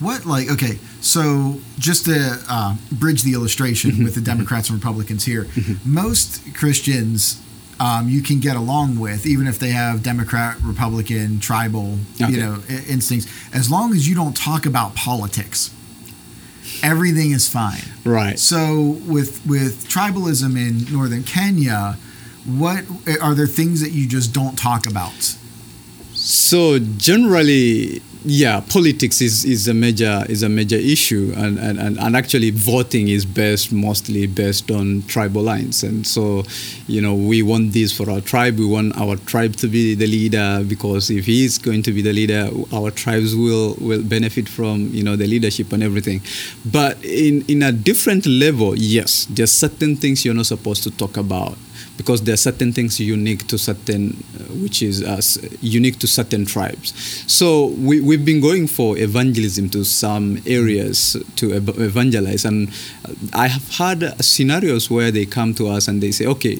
What 0.00 0.26
like 0.26 0.50
okay, 0.50 0.78
so 1.00 1.60
just 1.78 2.04
to 2.06 2.38
uh, 2.48 2.76
bridge 2.92 3.22
the 3.22 3.32
illustration 3.32 3.90
Mm-hmm. 3.92 4.04
with 4.04 4.14
the 4.14 4.20
Democrats 4.20 4.68
and 4.70 4.78
Republicans 4.78 5.24
here, 5.24 5.46
most 5.84 6.54
Christians 6.54 7.40
um, 7.80 8.08
you 8.08 8.22
can 8.22 8.38
get 8.40 8.56
along 8.56 8.98
with, 9.00 9.26
even 9.26 9.46
if 9.48 9.58
they 9.58 9.70
have 9.70 10.02
Democrat, 10.02 10.56
Republican, 10.62 11.40
tribal, 11.40 11.98
Okay. 12.20 12.30
you 12.32 12.36
know, 12.38 12.62
i- 12.70 12.84
instincts, 12.88 13.26
as 13.52 13.68
long 13.70 13.92
as 13.92 14.08
you 14.08 14.14
don't 14.14 14.36
talk 14.36 14.64
about 14.66 14.94
politics. 14.94 15.70
Everything 16.82 17.30
is 17.32 17.48
fine. 17.48 17.82
right. 18.04 18.38
So 18.38 18.98
with 19.06 19.44
with 19.46 19.86
tribalism 19.88 20.56
in 20.56 20.92
northern 20.92 21.22
Kenya, 21.24 21.96
what 22.44 22.84
are 23.20 23.34
there 23.34 23.46
things 23.46 23.80
that 23.80 23.92
you 23.92 24.06
just 24.08 24.32
don't 24.32 24.56
talk 24.58 24.86
about? 24.86 25.36
So 26.14 26.78
generally, 26.78 28.02
yeah, 28.24 28.60
politics 28.60 29.20
is, 29.20 29.44
is 29.44 29.68
a 29.68 29.74
major 29.74 30.24
is 30.28 30.42
a 30.42 30.48
major 30.48 30.76
issue, 30.76 31.32
and, 31.36 31.58
and, 31.58 31.78
and, 31.78 32.16
actually 32.16 32.50
voting 32.50 33.08
is 33.08 33.26
based 33.26 33.70
mostly 33.70 34.26
based 34.26 34.70
on 34.70 35.02
tribal 35.08 35.42
lines. 35.42 35.82
And 35.82 36.06
so, 36.06 36.44
you 36.86 37.02
know, 37.02 37.14
we 37.14 37.42
want 37.42 37.72
this 37.72 37.94
for 37.94 38.10
our 38.10 38.22
tribe. 38.22 38.58
We 38.58 38.66
want 38.66 38.96
our 38.98 39.16
tribe 39.16 39.56
to 39.56 39.68
be 39.68 39.94
the 39.94 40.06
leader 40.06 40.64
because 40.66 41.10
if 41.10 41.26
he 41.26 41.44
is 41.44 41.58
going 41.58 41.82
to 41.82 41.92
be 41.92 42.00
the 42.00 42.14
leader, 42.14 42.48
our 42.72 42.90
tribes 42.90 43.36
will 43.36 43.76
will 43.78 44.02
benefit 44.02 44.48
from 44.48 44.88
you 44.92 45.02
know 45.02 45.16
the 45.16 45.26
leadership 45.26 45.72
and 45.72 45.82
everything. 45.82 46.22
But 46.64 47.04
in 47.04 47.44
in 47.46 47.62
a 47.62 47.72
different 47.72 48.26
level, 48.26 48.74
yes, 48.74 49.26
there's 49.28 49.52
certain 49.52 49.96
things 49.96 50.24
you're 50.24 50.34
not 50.34 50.46
supposed 50.46 50.82
to 50.84 50.90
talk 50.90 51.18
about 51.18 51.58
because 51.96 52.22
there 52.22 52.34
are 52.34 52.38
certain 52.38 52.72
things 52.72 52.98
unique 52.98 53.46
to 53.46 53.58
certain, 53.58 54.16
uh, 54.34 54.42
which 54.62 54.82
is 54.82 55.02
uh, 55.02 55.20
unique 55.60 55.98
to 56.00 56.06
certain 56.06 56.44
tribes. 56.44 56.92
So 57.30 57.66
we, 57.78 58.00
we've 58.00 58.24
been 58.24 58.40
going 58.40 58.66
for 58.66 58.98
evangelism 58.98 59.70
to 59.70 59.84
some 59.84 60.42
areas 60.46 61.16
to 61.36 61.52
ev- 61.52 61.78
evangelize, 61.80 62.44
and 62.44 62.70
I 63.32 63.48
have 63.48 63.68
had 63.76 64.24
scenarios 64.24 64.90
where 64.90 65.10
they 65.10 65.26
come 65.26 65.54
to 65.54 65.68
us 65.68 65.88
and 65.88 66.02
they 66.02 66.10
say, 66.10 66.26
okay, 66.26 66.58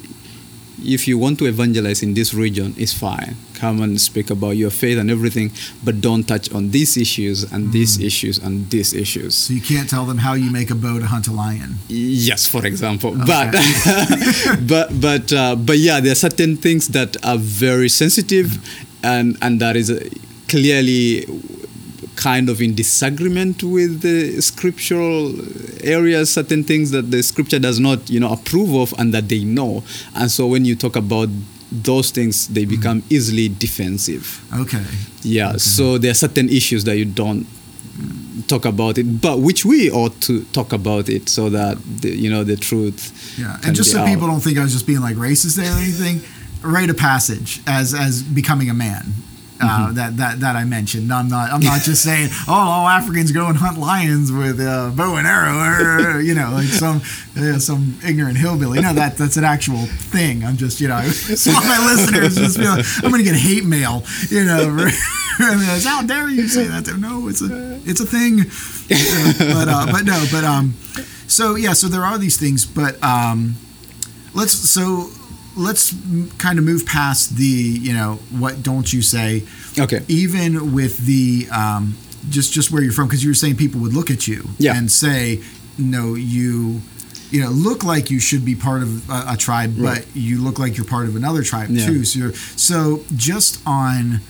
if 0.82 1.08
you 1.08 1.18
want 1.18 1.38
to 1.38 1.46
evangelize 1.46 2.02
in 2.02 2.14
this 2.14 2.34
region, 2.34 2.74
it's 2.76 2.92
fine. 2.92 3.36
Come 3.64 3.80
and 3.80 3.98
speak 3.98 4.28
about 4.28 4.56
your 4.62 4.68
faith 4.68 4.98
and 4.98 5.10
everything, 5.10 5.50
but 5.82 6.02
don't 6.02 6.24
touch 6.24 6.52
on 6.52 6.70
these 6.70 6.98
issues 6.98 7.50
and 7.50 7.72
these 7.72 7.98
issues 7.98 8.36
and 8.36 8.68
these 8.68 8.92
issues. 8.92 9.34
So 9.34 9.54
you 9.54 9.62
can't 9.62 9.88
tell 9.88 10.04
them 10.04 10.18
how 10.18 10.34
you 10.34 10.50
make 10.50 10.70
a 10.70 10.74
bow 10.74 10.98
to 10.98 11.06
hunt 11.06 11.28
a 11.28 11.32
lion. 11.32 11.76
Yes, 11.88 12.46
for 12.46 12.66
example, 12.66 13.12
but 13.26 13.52
but 14.68 14.88
but 15.00 15.32
uh, 15.32 15.56
but 15.56 15.78
yeah, 15.78 16.00
there 16.00 16.12
are 16.12 16.22
certain 16.28 16.58
things 16.58 16.88
that 16.88 17.16
are 17.24 17.38
very 17.38 17.88
sensitive, 17.88 18.48
and 19.02 19.38
and 19.40 19.62
that 19.62 19.76
is 19.76 19.88
clearly 20.46 21.24
kind 22.16 22.50
of 22.50 22.60
in 22.60 22.74
disagreement 22.74 23.62
with 23.62 24.02
the 24.02 24.40
scriptural 24.40 25.34
areas 25.82 26.32
certain 26.32 26.62
things 26.62 26.90
that 26.90 27.10
the 27.10 27.22
scripture 27.22 27.58
does 27.58 27.80
not 27.80 28.08
you 28.08 28.20
know 28.20 28.30
approve 28.30 28.72
of 28.74 28.94
and 28.98 29.12
that 29.12 29.28
they 29.28 29.42
know 29.42 29.82
and 30.14 30.30
so 30.30 30.46
when 30.46 30.64
you 30.64 30.76
talk 30.76 30.96
about 30.96 31.28
those 31.82 32.10
things 32.10 32.48
they 32.48 32.64
mm. 32.64 32.70
become 32.70 33.02
easily 33.10 33.48
defensive 33.48 34.40
Okay. 34.54 34.84
yeah 35.22 35.56
so 35.56 35.98
there 35.98 36.10
are 36.10 36.14
certain 36.26 36.48
issues 36.48 36.84
that 36.84 36.96
you 36.96 37.04
don't 37.04 37.46
talk 38.48 38.64
about 38.64 38.98
it 38.98 39.20
but 39.20 39.38
which 39.40 39.64
we 39.64 39.90
ought 39.90 40.20
to 40.20 40.42
talk 40.52 40.72
about 40.72 41.08
it 41.08 41.28
so 41.28 41.48
that 41.50 41.76
the, 42.02 42.10
you 42.10 42.28
know 42.30 42.44
the 42.44 42.56
truth 42.56 43.12
Yeah, 43.38 43.56
and 43.64 43.74
just 43.76 43.90
so 43.90 43.98
out. 44.00 44.06
people 44.06 44.26
don't 44.26 44.40
think 44.40 44.58
I 44.58 44.62
was 44.62 44.72
just 44.72 44.86
being 44.86 45.00
like 45.00 45.16
racist 45.16 45.56
there 45.56 45.70
or 45.72 45.78
anything, 45.78 46.20
rite 46.62 46.90
a 46.90 46.94
passage 46.94 47.60
as 47.66 47.94
as 47.94 48.22
becoming 48.22 48.68
a 48.70 48.74
man. 48.74 49.04
Uh, 49.60 49.64
Mm-hmm. 49.86 49.94
that 49.94 50.16
that 50.16 50.40
that 50.40 50.56
I 50.56 50.64
mentioned. 50.64 51.12
I'm 51.12 51.28
not. 51.28 51.52
I'm 51.52 51.60
not 51.60 51.82
just 51.82 52.02
saying. 52.02 52.30
Oh, 52.48 52.52
all 52.52 52.88
Africans 52.88 53.30
go 53.32 53.46
and 53.46 53.56
hunt 53.56 53.78
lions 53.78 54.30
with 54.32 54.58
uh, 54.60 54.90
bow 54.90 55.14
and 55.16 55.26
arrow, 55.26 56.16
or, 56.16 56.20
you 56.20 56.34
know, 56.34 56.50
like 56.52 56.66
some 56.66 57.00
uh, 57.38 57.58
some 57.60 57.96
ignorant 58.04 58.36
hillbilly. 58.36 58.80
No, 58.80 58.92
that 58.92 59.16
that's 59.16 59.36
an 59.36 59.44
actual 59.44 59.86
thing. 59.86 60.44
I'm 60.44 60.56
just, 60.56 60.80
you 60.80 60.88
know, 60.88 61.00
some 61.08 61.56
of 61.56 61.64
my 61.68 61.78
listeners 61.86 62.34
just 62.36 62.58
feel 62.58 62.70
like, 62.76 62.84
I'm 63.04 63.10
going 63.10 63.24
to 63.24 63.30
get 63.30 63.36
hate 63.38 63.64
mail. 63.64 64.02
You 64.28 64.44
know, 64.44 64.76
how 65.38 66.02
dare 66.02 66.28
you 66.28 66.48
say 66.48 66.66
that? 66.66 66.86
No, 66.98 67.28
it's 67.28 67.40
a 67.40 67.80
it's 67.86 68.00
a 68.00 68.06
thing. 68.06 68.38
But 69.54 69.68
uh, 69.68 69.86
but 69.92 70.04
no, 70.04 70.24
but 70.32 70.42
um, 70.44 70.74
so 71.28 71.54
yeah, 71.54 71.72
so 71.74 71.86
there 71.88 72.02
are 72.04 72.18
these 72.18 72.36
things, 72.36 72.66
but 72.66 73.02
um, 73.02 73.54
let's 74.34 74.52
so 74.52 75.08
let's 75.56 75.94
kind 76.38 76.58
of 76.58 76.64
move 76.64 76.84
past 76.86 77.36
the 77.36 77.44
you 77.44 77.92
know 77.92 78.14
what 78.30 78.62
don't 78.62 78.92
you 78.92 79.02
say 79.02 79.42
okay 79.78 80.02
even 80.08 80.72
with 80.74 80.98
the 81.06 81.46
um, 81.52 81.96
just 82.30 82.52
just 82.52 82.70
where 82.72 82.82
you're 82.82 82.92
from 82.92 83.06
because 83.06 83.22
you 83.22 83.30
were 83.30 83.34
saying 83.34 83.56
people 83.56 83.80
would 83.80 83.92
look 83.94 84.10
at 84.10 84.26
you 84.26 84.48
Yeah. 84.58 84.76
and 84.76 84.90
say 84.90 85.40
no 85.78 86.14
you 86.14 86.80
you 87.30 87.40
know 87.42 87.50
look 87.50 87.84
like 87.84 88.10
you 88.10 88.20
should 88.20 88.44
be 88.44 88.54
part 88.54 88.82
of 88.82 89.08
a, 89.10 89.24
a 89.30 89.36
tribe 89.36 89.74
Right. 89.76 90.04
but 90.04 90.16
you 90.16 90.42
look 90.42 90.58
like 90.58 90.76
you're 90.76 90.86
part 90.86 91.06
of 91.06 91.16
another 91.16 91.42
tribe 91.42 91.70
Yeah. 91.70 91.86
too 91.86 92.04
so 92.04 92.18
you're, 92.18 92.32
so 92.34 93.04
just 93.14 93.60
on 93.66 94.20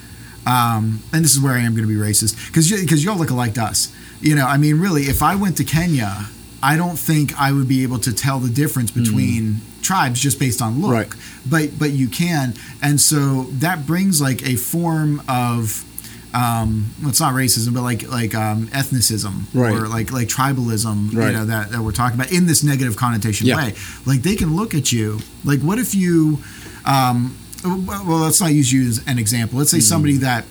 um, 0.47 1.03
and 1.13 1.25
this 1.25 1.35
is 1.35 1.41
where 1.41 1.55
I 1.55 1.61
am 1.61 1.75
going 1.75 1.89
to 1.89 1.93
be 1.95 1.99
racist 2.01 2.47
because 2.49 2.71
because 2.71 3.03
y'all 3.05 3.17
look 3.17 3.31
alike 3.31 3.55
to 3.55 3.63
us 3.63 3.91
you 4.21 4.35
know 4.35 4.47
I 4.47 4.59
mean 4.59 4.79
really 4.79 5.03
if 5.05 5.23
I 5.23 5.35
went 5.37 5.57
to 5.57 5.65
Kenya 5.65 6.27
I 6.73 6.77
don't 6.77 6.99
think 7.09 7.27
I 7.47 7.53
would 7.53 7.69
be 7.69 7.83
able 7.87 7.99
to 8.09 8.13
tell 8.25 8.39
the 8.41 8.53
difference 8.63 8.91
between 8.91 9.61
tribes 9.83 10.19
just 10.27 10.39
based 10.39 10.61
on 10.63 10.81
look 10.81 10.91
Mm. 10.93 10.99
Right. 11.01 11.13
but 11.55 11.79
but 11.79 11.91
you 12.01 12.09
can 12.09 12.55
and 12.81 12.97
so 13.11 13.45
that 13.65 13.79
brings 13.87 14.15
like 14.29 14.41
a 14.53 14.57
form 14.57 15.11
of 15.29 15.85
um 16.33 16.71
well, 17.01 17.11
it's 17.11 17.21
not 17.21 17.33
racism 17.35 17.75
but 17.75 17.83
like 17.83 18.03
like 18.09 18.35
um 18.35 18.67
ethnicism 18.69 19.35
Right. 19.53 19.75
or 19.77 19.87
like 19.97 20.11
like 20.19 20.29
tribalism 20.29 21.13
you 21.13 21.19
know 21.37 21.45
that, 21.53 21.71
that 21.73 21.81
we're 21.83 21.93
talking 21.93 22.19
about 22.19 22.33
in 22.33 22.47
this 22.47 22.63
negative 22.65 22.97
connotation 22.97 23.47
Yeah. 23.47 23.57
way 23.59 23.75
like 24.07 24.23
they 24.23 24.35
can 24.37 24.57
look 24.57 24.75
at 24.75 24.91
you 24.91 25.19
like 25.45 25.61
what 25.61 25.79
if 25.79 25.95
you 25.95 26.39
um 26.87 27.37
well 27.65 28.19
let's 28.27 28.41
not 28.41 28.53
use 28.53 28.73
you 28.73 28.89
as 28.89 29.03
an 29.07 29.19
example 29.19 29.59
let's 29.59 29.71
say 29.71 29.79
Mm-hmm. 29.79 29.95
somebody 29.95 30.17
that 30.19 30.45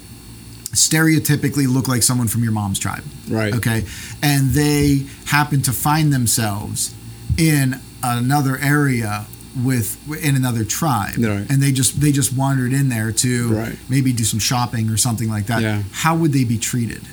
stereotypically 0.74 1.68
look 1.72 1.88
like 1.88 2.02
someone 2.04 2.28
from 2.28 2.44
your 2.44 2.52
mom's 2.52 2.80
tribe 2.80 3.04
right 3.30 3.54
okay 3.54 3.84
and 4.22 4.52
they 4.52 5.06
happen 5.26 5.62
to 5.62 5.72
find 5.72 6.12
themselves 6.12 6.94
in 7.38 7.76
another 8.04 8.58
area 8.58 9.26
with 9.64 9.98
in 10.24 10.36
another 10.36 10.64
tribe 10.66 11.16
Right. 11.18 11.46
and 11.50 11.62
they 11.62 11.72
just 11.72 12.02
they 12.02 12.12
just 12.12 12.34
wandered 12.36 12.74
in 12.74 12.90
there 12.90 13.12
to 13.12 13.50
Right. 13.54 13.78
maybe 13.88 14.12
do 14.12 14.24
some 14.24 14.40
shopping 14.40 14.90
or 14.90 14.98
something 14.98 15.30
like 15.30 15.46
that 15.46 15.62
Yeah. 15.62 15.84
how 15.92 16.16
would 16.16 16.34
they 16.34 16.44
be 16.44 16.58
treated 16.58 17.04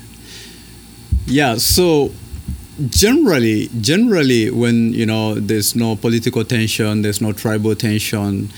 Yeah, 1.26 1.56
so 1.58 2.10
generally, 2.88 3.68
generally, 3.80 4.50
when 4.50 4.92
you 4.94 5.06
know 5.06 5.34
there's 5.34 5.76
no 5.76 5.94
political 5.96 6.44
tension, 6.44 7.02
there's 7.02 7.20
no 7.20 7.32
tribal 7.32 7.74
tension. 7.76 8.48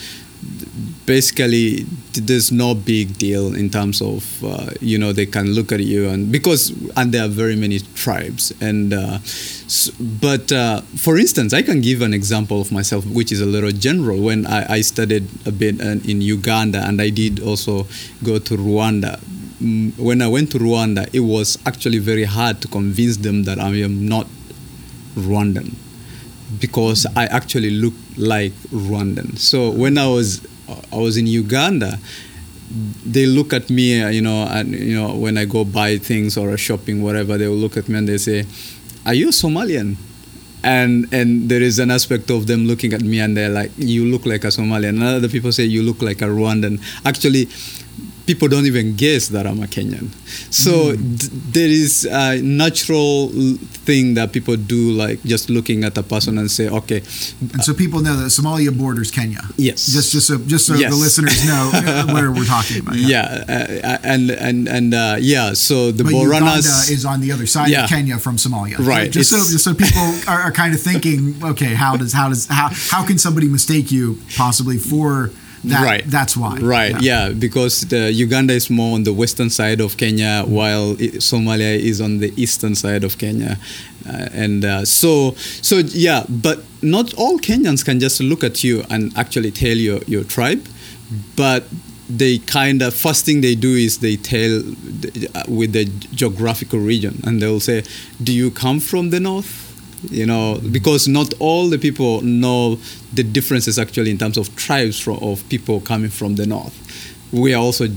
Basically, 1.05 1.85
there's 2.15 2.53
no 2.53 2.75
big 2.75 3.19
deal 3.19 3.55
in 3.55 3.71
terms 3.71 4.01
of 4.01 4.45
uh, 4.45 4.71
you 4.81 4.99
know 4.99 5.13
they 5.13 5.27
can 5.27 5.53
look 5.53 5.73
at 5.73 5.81
you 5.81 6.09
and 6.09 6.31
because 6.31 6.71
and 6.97 7.13
there 7.13 7.25
are 7.25 7.29
very 7.29 7.57
many 7.57 7.81
tribes 7.95 8.53
and 8.61 8.95
uh, 8.95 9.19
s 9.67 9.91
but 9.99 10.53
uh, 10.53 10.81
for 10.97 11.19
instance, 11.19 11.53
I 11.53 11.63
can 11.63 11.81
give 11.81 12.03
an 12.03 12.15
example 12.15 12.61
of 12.61 12.71
myself 12.71 13.05
which 13.07 13.33
is 13.33 13.41
a 13.41 13.47
little 13.47 13.73
general. 13.73 14.21
When 14.23 14.47
I, 14.47 14.79
I 14.79 14.81
studied 14.83 15.27
a 15.47 15.53
bit 15.53 15.81
in 15.81 16.01
in 16.09 16.23
Uganda 16.23 16.81
and 16.87 17.03
I 17.03 17.11
did 17.11 17.43
also 17.43 17.87
go 18.23 18.39
to 18.39 18.57
Rwanda, 18.57 19.19
Mm, 19.63 19.97
when 19.97 20.21
I 20.23 20.27
went 20.27 20.51
to 20.53 20.59
Rwanda, 20.59 21.09
it 21.15 21.21
was 21.21 21.57
actually 21.65 21.99
very 21.99 22.25
hard 22.25 22.61
to 22.63 22.69
convince 22.69 23.19
them 23.19 23.45
that 23.45 23.61
I 23.61 23.69
am 23.87 24.09
not 24.09 24.27
Rwandan 25.15 25.75
because 26.59 27.07
I 27.15 27.27
actually 27.27 27.71
look 27.71 27.95
like 28.17 28.53
Rwandan. 28.75 29.39
So 29.39 29.71
when 29.71 29.99
I 29.99 30.09
was 30.09 30.45
I 30.93 30.97
was 30.97 31.17
in 31.17 31.27
Uganda, 31.27 31.99
they 33.05 33.27
look 33.27 33.53
at 33.53 33.69
me, 33.71 34.03
uh, 34.03 34.09
you 34.09 34.23
know, 34.23 34.47
and 34.51 34.73
you 34.73 34.95
know 34.95 35.15
when 35.15 35.37
I 35.37 35.45
go 35.45 35.65
buy 35.65 35.99
things 35.99 36.37
or 36.37 36.57
shopping, 36.57 37.03
whatever, 37.03 37.37
they 37.37 37.49
will 37.49 37.57
look 37.57 37.77
at 37.77 37.89
me 37.89 37.99
and 37.99 38.09
they 38.09 38.19
say, 38.19 38.47
"Are 39.05 39.15
you 39.15 39.29
Somalian?" 39.29 39.97
And 40.65 41.13
and 41.13 41.49
there 41.49 41.61
is 41.61 41.79
an 41.79 41.91
aspect 41.91 42.31
of 42.31 42.47
them 42.47 42.67
looking 42.67 42.93
at 42.93 43.03
me 43.03 43.21
and 43.21 43.37
they're 43.37 43.51
like, 43.51 43.73
"You 43.77 44.05
look 44.07 44.25
like 44.25 44.45
a 44.45 44.49
Somalian." 44.49 45.01
And 45.01 45.03
other 45.03 45.29
people 45.29 45.53
say, 45.53 45.65
"You 45.65 45.83
look 45.83 46.01
like 46.01 46.23
a 46.23 46.27
Rwandan." 46.27 46.81
Actually, 47.05 47.49
people 48.33 48.49
don't 48.49 48.67
even 48.73 48.97
guess 48.97 49.29
that 49.35 49.45
I'm 49.47 49.61
a 49.63 49.67
Kenyan. 49.75 50.07
So 50.51 50.73
th- 50.97 51.31
there 51.57 51.69
is 51.85 51.93
a 52.11 52.41
natural 52.41 53.29
thing 53.89 54.15
that 54.15 54.33
people 54.33 54.57
do, 54.57 54.83
like 55.05 55.19
just 55.33 55.51
looking 55.51 55.85
at 55.85 55.95
a 55.99 56.03
person 56.03 56.39
and 56.41 56.49
say, 56.51 56.67
"Okay, 56.81 57.01
and 57.55 57.61
so 57.67 57.75
people 57.75 58.01
know 58.07 58.17
that 58.23 58.31
Somalia 58.39 58.73
borders 58.83 59.11
Kenya 59.11 59.43
yes." 59.57 59.79
just 59.97 60.09
just 60.15 60.27
so 60.31 60.39
just 60.55 60.65
so 60.67 60.75
Yes. 60.75 60.91
the 60.95 60.97
listeners 61.07 61.39
know 61.53 61.65
uh, 61.75 62.07
where 62.15 62.29
we're 62.33 62.49
talking 62.57 62.79
about 62.83 62.97
yeah, 62.97 63.45
uh, 63.49 63.99
and 64.15 64.31
and 64.49 64.59
and 64.77 64.89
uh, 64.95 65.17
yeah. 65.21 65.53
So 65.55 65.93
the 65.93 66.05
but 66.05 66.13
Boranas 66.13 66.65
Uganda 66.65 66.93
is 66.97 67.05
on 67.13 67.19
the 67.21 67.31
other 67.33 67.47
side 67.47 67.69
Yeah. 67.69 67.85
of 67.85 67.91
Kenya 67.91 68.17
from 68.19 68.37
Somalia, 68.37 68.77
Right, 68.79 69.11
Just 69.13 69.31
so, 69.31 69.37
just 69.37 69.65
so 69.65 69.75
people 69.75 70.03
are, 70.27 70.41
are 70.49 70.53
kind 70.53 70.73
of 70.75 70.81
thinking, 70.81 71.37
okay, 71.53 71.75
how 71.75 71.97
does 72.01 72.13
how 72.13 72.29
does 72.33 72.47
how 72.59 72.69
how 72.95 73.03
can 73.09 73.19
somebody 73.19 73.49
mistake 73.49 73.93
you 73.93 74.19
possibly 74.37 74.79
for 74.79 75.31
that? 75.65 75.85
Right. 75.85 76.03
That's 76.07 76.37
why. 76.37 76.57
Right, 76.59 77.01
yeah. 77.01 77.31
because 77.31 77.83
the 77.83 78.13
Uganda 78.13 78.53
is 78.55 78.69
more 78.71 78.95
on 78.95 79.05
the 79.05 79.13
western 79.13 79.51
side 79.51 79.81
of 79.81 79.97
Kenya, 79.97 80.45
while 80.47 80.95
Somalia 80.97 81.79
is 81.79 82.01
on 82.01 82.19
the 82.19 82.33
eastern 82.37 82.75
side 82.75 83.05
of 83.05 83.19
Kenya, 83.19 83.59
uh, 84.09 84.29
and 84.33 84.65
uh, 84.65 84.85
so 84.85 85.33
so 85.63 85.77
yeah. 85.79 86.25
But 86.29 86.61
not 86.83 87.15
all 87.15 87.39
Kenyans 87.39 87.85
can 87.85 88.01
just 88.01 88.21
look 88.21 88.43
at 88.45 88.65
you 88.65 88.83
and 88.91 89.17
actually 89.17 89.51
tell 89.53 89.77
your 89.77 90.01
your 90.07 90.25
tribe, 90.25 90.67
but 91.37 91.65
they 92.11 92.39
kind 92.39 92.83
of 92.83 92.93
first 92.95 93.25
thing 93.25 93.41
they 93.41 93.55
do 93.55 93.75
is 93.75 93.99
they 93.99 94.17
tell 94.17 94.61
the- 94.61 95.29
uh, 95.35 95.45
with 95.49 95.73
the 95.73 95.85
geographical 96.15 96.79
region, 96.81 97.21
and 97.25 97.41
they'll 97.41 97.61
say, 97.61 97.85
"Do 98.23 98.33
you 98.33 98.51
come 98.51 98.81
from 98.81 99.11
the 99.11 99.21
north?" 99.21 99.72
You 100.11 100.27
know 100.27 100.61
because 100.71 101.09
not 101.09 101.33
all 101.39 101.69
the 101.69 101.79
people 101.79 102.21
know 102.23 102.77
the 103.13 103.23
differences 103.23 103.79
actually 103.79 104.11
in 104.11 104.19
terms 104.19 104.37
of 104.37 104.55
tribes 104.57 104.99
from, 104.99 105.19
of 105.23 105.47
people 105.49 105.81
coming 105.81 106.11
from 106.11 106.37
the 106.37 106.47
north. 106.47 106.79
We 107.33 107.55
are 107.55 107.63
also 107.63 107.89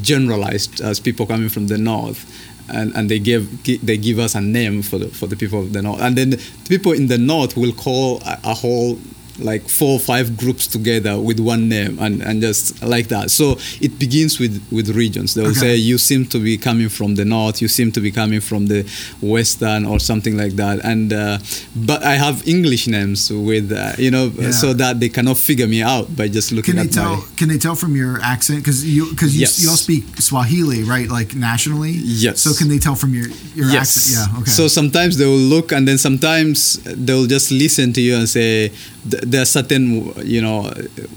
generalized 0.00 0.80
as 0.80 1.00
people 1.00 1.26
coming 1.26 1.48
from 1.48 1.66
the 1.66 1.78
north 1.78 2.24
and, 2.68 2.94
and 2.94 3.10
they 3.10 3.18
give 3.18 3.62
they 3.84 3.96
give 3.96 4.18
us 4.18 4.34
a 4.34 4.40
name 4.40 4.82
for 4.82 4.98
the 4.98 5.08
for 5.08 5.26
the 5.26 5.36
people 5.36 5.60
of 5.60 5.72
the 5.72 5.82
north. 5.82 6.00
And 6.00 6.16
then 6.16 6.30
the 6.30 6.40
people 6.68 6.92
in 6.92 7.06
the 7.06 7.18
north 7.18 7.56
will 7.56 7.72
call 7.72 8.20
a, 8.24 8.38
a 8.44 8.54
whole 8.54 8.98
like 9.38 9.62
four 9.68 9.92
or 9.94 9.98
five 10.00 10.36
groups 10.36 10.66
together 10.66 11.18
with 11.20 11.38
one 11.40 11.68
name 11.68 11.98
and, 11.98 12.22
and 12.22 12.40
just 12.40 12.82
like 12.82 13.08
that 13.08 13.30
so 13.30 13.56
it 13.80 13.98
begins 13.98 14.38
with 14.38 14.62
with 14.72 14.88
regions 14.90 15.34
they 15.34 15.42
will 15.42 15.50
Okay. 15.50 15.60
say 15.60 15.76
you 15.76 15.98
seem 15.98 16.24
to 16.26 16.38
be 16.38 16.56
coming 16.56 16.88
from 16.88 17.14
the 17.16 17.24
north 17.24 17.60
you 17.62 17.68
seem 17.68 17.90
to 17.92 18.00
be 18.00 18.10
coming 18.10 18.40
from 18.40 18.66
the 18.66 18.82
western 19.20 19.84
or 19.86 19.98
something 20.00 20.36
like 20.36 20.52
that 20.56 20.82
and 20.84 21.12
uh, 21.12 21.38
but 21.74 22.02
i 22.02 22.14
have 22.14 22.46
english 22.46 22.86
names 22.86 23.30
with 23.32 23.72
uh, 23.72 23.92
you 23.98 24.10
know 24.10 24.26
Yeah. 24.36 24.50
so 24.50 24.72
that 24.74 25.00
they 25.00 25.08
cannot 25.08 25.36
figure 25.36 25.66
me 25.66 25.82
out 25.82 26.14
by 26.16 26.28
just 26.28 26.52
looking 26.52 26.74
Can 26.74 26.82
they 26.84 26.88
at 26.88 26.92
tell? 26.94 27.16
my 27.16 27.22
Can 27.36 27.48
they 27.48 27.58
tell 27.58 27.74
from 27.76 27.94
your 27.96 28.20
accent? 28.22 28.58
Because 28.62 28.84
you 28.84 29.10
because 29.10 29.34
you, 29.34 29.40
Yes. 29.42 29.60
you 29.62 29.68
all 29.70 29.76
speak 29.76 30.04
Swahili, 30.18 30.82
right? 30.84 31.08
Like 31.08 31.34
nationally. 31.34 31.92
Yes. 31.92 32.40
So 32.40 32.50
can 32.58 32.68
they 32.68 32.78
tell 32.78 32.94
from 32.96 33.12
your 33.14 33.28
your 33.54 33.68
accent? 33.76 34.06
Yeah. 34.16 34.38
Okay. 34.40 34.50
So 34.58 34.68
sometimes 34.68 35.16
they 35.18 35.26
will 35.26 35.46
look, 35.54 35.72
and 35.72 35.86
then 35.88 35.98
sometimes 35.98 36.78
they'll 36.84 37.26
just 37.36 37.50
listen 37.52 37.92
to 37.96 38.00
you 38.00 38.14
and 38.16 38.28
say 38.28 38.72
there 39.30 39.42
are 39.42 39.46
certain, 39.46 40.12
you 40.24 40.40
know, 40.40 40.70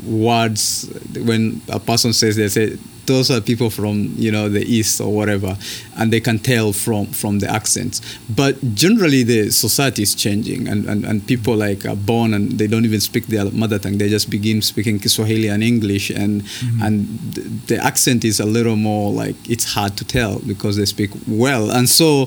words 0.05 0.89
when 1.25 1.61
a 1.69 1.79
person 1.79 2.13
says 2.13 2.35
they 2.35 2.49
say 2.49 2.77
those 3.05 3.31
are 3.31 3.41
people 3.41 3.71
from 3.71 4.13
you 4.17 4.31
know 4.31 4.49
the 4.49 4.61
east 4.61 5.01
or 5.01 5.11
whatever, 5.11 5.57
and 5.97 6.13
they 6.13 6.19
can 6.19 6.37
tell 6.37 6.71
from 6.71 7.07
from 7.07 7.39
the 7.39 7.49
accents. 7.49 8.01
But 8.29 8.53
generally, 8.75 9.23
the 9.23 9.49
society 9.49 10.03
is 10.03 10.13
changing, 10.13 10.67
and, 10.67 10.85
and, 10.85 11.03
and 11.05 11.25
people 11.25 11.55
like 11.55 11.85
are 11.87 11.95
born 11.95 12.33
and 12.35 12.51
they 12.59 12.67
don't 12.67 12.85
even 12.85 12.99
speak 12.99 13.25
their 13.27 13.45
mother 13.51 13.79
tongue. 13.79 13.97
They 13.97 14.09
just 14.09 14.29
begin 14.29 14.61
speaking 14.61 14.99
Swahili 15.01 15.47
and 15.49 15.63
English, 15.63 16.09
and 16.11 16.43
Mm-hmm. 16.59 16.81
and 16.85 16.93
the 17.67 17.77
accent 17.77 18.23
is 18.25 18.39
a 18.39 18.45
little 18.45 18.75
more 18.75 19.11
like 19.11 19.35
it's 19.49 19.73
hard 19.73 19.95
to 19.97 20.05
tell 20.05 20.39
because 20.39 20.75
they 20.77 20.85
speak 20.85 21.09
well, 21.27 21.71
and 21.71 21.87
so 21.89 22.25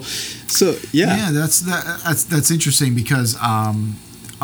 so 0.48 0.74
yeah. 0.92 1.16
Yeah, 1.16 1.30
that's 1.32 1.60
that, 1.60 2.00
that's 2.04 2.24
that's 2.24 2.50
interesting 2.50 2.94
because 2.94 3.36
um, 3.40 3.96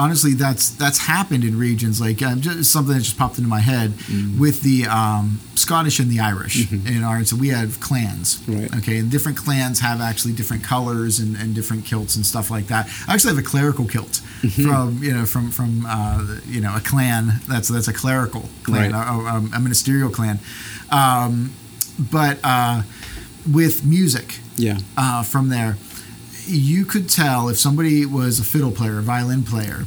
honestly, 0.04 0.32
that's 0.34 0.70
that's 0.70 0.98
happened 0.98 1.44
in 1.44 1.58
regions 1.58 2.00
like 2.00 2.22
uh, 2.22 2.36
just 2.36 2.70
something 2.72 2.94
that 2.94 3.02
just 3.02 3.18
popped 3.18 3.36
into 3.38 3.50
my 3.50 3.60
head 3.60 3.90
Mm-hmm. 3.90 4.38
with 4.40 4.62
the 4.62 4.86
um, 4.86 5.40
Scottish 5.54 5.98
and 6.00 6.10
the 6.10 6.20
Irish 6.20 6.70
in 6.72 7.02
our. 7.04 7.24
So 7.24 7.36
we 7.36 7.48
have 7.48 7.80
clans, 7.80 8.42
Right. 8.48 8.70
okay, 8.78 8.96
and 8.98 9.10
different 9.10 9.36
clans 9.38 9.80
have 9.80 10.00
actually 10.00 10.34
different 10.34 10.62
colors 10.64 11.18
and, 11.18 11.36
and 11.36 11.54
different 11.54 11.84
kilts 11.84 12.16
and 12.16 12.24
stuff 12.24 12.50
like 12.50 12.66
that. 12.68 12.88
I 13.08 13.14
actually 13.14 13.34
have 13.34 13.44
a 13.44 13.48
clerical 13.48 13.86
kilt 13.86 14.20
Mm-hmm. 14.42 14.62
from 14.66 15.02
you 15.02 15.12
know 15.14 15.24
from 15.26 15.50
from 15.50 15.84
uh, 15.86 16.38
you 16.46 16.60
know 16.60 16.74
a 16.76 16.80
clan 16.80 17.22
that's 17.48 17.68
that's 17.68 17.88
a 17.88 17.92
clerical 17.92 18.44
clan, 18.62 18.92
Right. 18.92 19.08
a, 19.08 19.12
a, 19.36 19.36
a 19.56 19.60
ministerial 19.60 20.10
clan, 20.10 20.38
um, 20.90 21.52
but 21.98 22.38
uh, 22.44 22.82
with 23.52 23.84
music 23.84 24.38
yeah. 24.56 24.78
uh, 24.96 25.22
from 25.22 25.48
there, 25.48 25.76
you 26.48 26.84
could 26.84 27.08
tell 27.08 27.48
if 27.48 27.58
somebody 27.58 28.04
was 28.06 28.38
a 28.40 28.44
fiddle 28.44 28.72
player, 28.72 28.98
a 28.98 29.02
violin 29.02 29.42
player, 29.42 29.84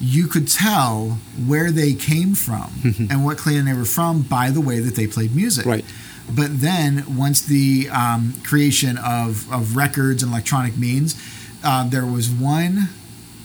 you 0.00 0.26
could 0.28 0.46
tell 0.48 1.18
where 1.46 1.70
they 1.70 1.92
came 1.94 2.34
from 2.34 2.70
and 3.10 3.24
what 3.24 3.36
clan 3.38 3.64
they 3.64 3.72
were 3.72 3.84
from 3.84 4.22
by 4.22 4.50
the 4.50 4.60
way 4.60 4.78
that 4.78 4.94
they 4.94 5.06
played 5.06 5.34
music. 5.34 5.66
Right. 5.66 5.84
But 6.30 6.60
then 6.60 7.16
once 7.16 7.40
the 7.44 7.88
um, 7.90 8.34
creation 8.44 8.98
of, 8.98 9.50
of 9.52 9.76
records 9.76 10.22
and 10.22 10.30
electronic 10.30 10.76
means, 10.76 11.14
uh, 11.64 11.88
there 11.88 12.04
was 12.06 12.30
one 12.30 12.88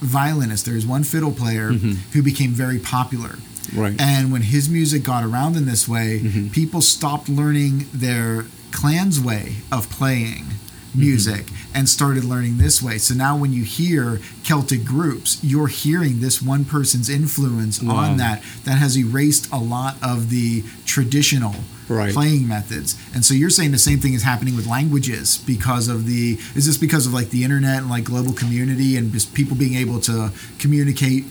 violinist, 0.02 0.66
there 0.66 0.76
was 0.76 0.86
one 0.86 1.04
fiddle 1.04 1.32
player 1.32 1.70
who 1.72 2.22
became 2.22 2.52
very 2.52 2.78
popular. 2.80 3.38
Right. 3.74 4.00
And 4.00 4.32
when 4.32 4.42
his 4.44 4.70
music 4.70 5.04
got 5.04 5.24
around 5.24 5.56
in 5.56 5.66
this 5.66 5.88
way, 5.88 6.20
Mm-hmm. 6.20 6.50
people 6.50 6.82
stopped 6.82 7.30
learning 7.30 7.88
their 7.94 8.46
clan's 8.72 9.20
way 9.20 9.56
of 9.72 9.90
playing 9.90 10.46
Mm-hmm. 10.94 11.00
music 11.10 11.46
and 11.74 11.90
started 11.90 12.24
learning 12.24 12.60
this 12.60 12.80
way. 12.82 13.00
So 13.00 13.16
now 13.16 13.36
when 13.36 13.52
you 13.52 13.64
hear 13.64 14.20
Celtic 14.44 14.86
groups, 14.86 15.40
you're 15.44 15.66
hearing 15.68 16.20
this 16.22 16.40
one 16.40 16.66
person's 16.66 17.10
influence 17.10 17.82
Wow. 17.82 17.96
on 17.96 18.18
that 18.18 18.44
that 18.66 18.78
has 18.78 18.96
erased 18.96 19.52
a 19.52 19.58
lot 19.58 19.98
of 20.04 20.30
the 20.30 20.64
traditional 20.86 21.56
Right. 21.90 22.14
playing 22.14 22.48
methods. 22.48 22.96
And 23.14 23.26
so 23.26 23.34
you're 23.34 23.50
saying 23.50 23.72
the 23.72 23.78
same 23.78 24.00
thing 24.00 24.14
is 24.14 24.24
happening 24.24 24.56
with 24.56 24.66
languages 24.68 25.38
because 25.46 25.88
of 25.90 26.06
the 26.06 26.38
is 26.56 26.66
this 26.66 26.78
because 26.78 27.06
of 27.08 27.14
like 27.14 27.30
the 27.30 27.44
internet 27.44 27.80
and 27.80 27.90
like 27.90 28.06
global 28.06 28.32
community 28.34 28.96
and 28.96 29.12
just 29.12 29.34
people 29.34 29.58
being 29.58 29.74
able 29.76 30.00
to 30.02 30.32
communicate 30.60 31.26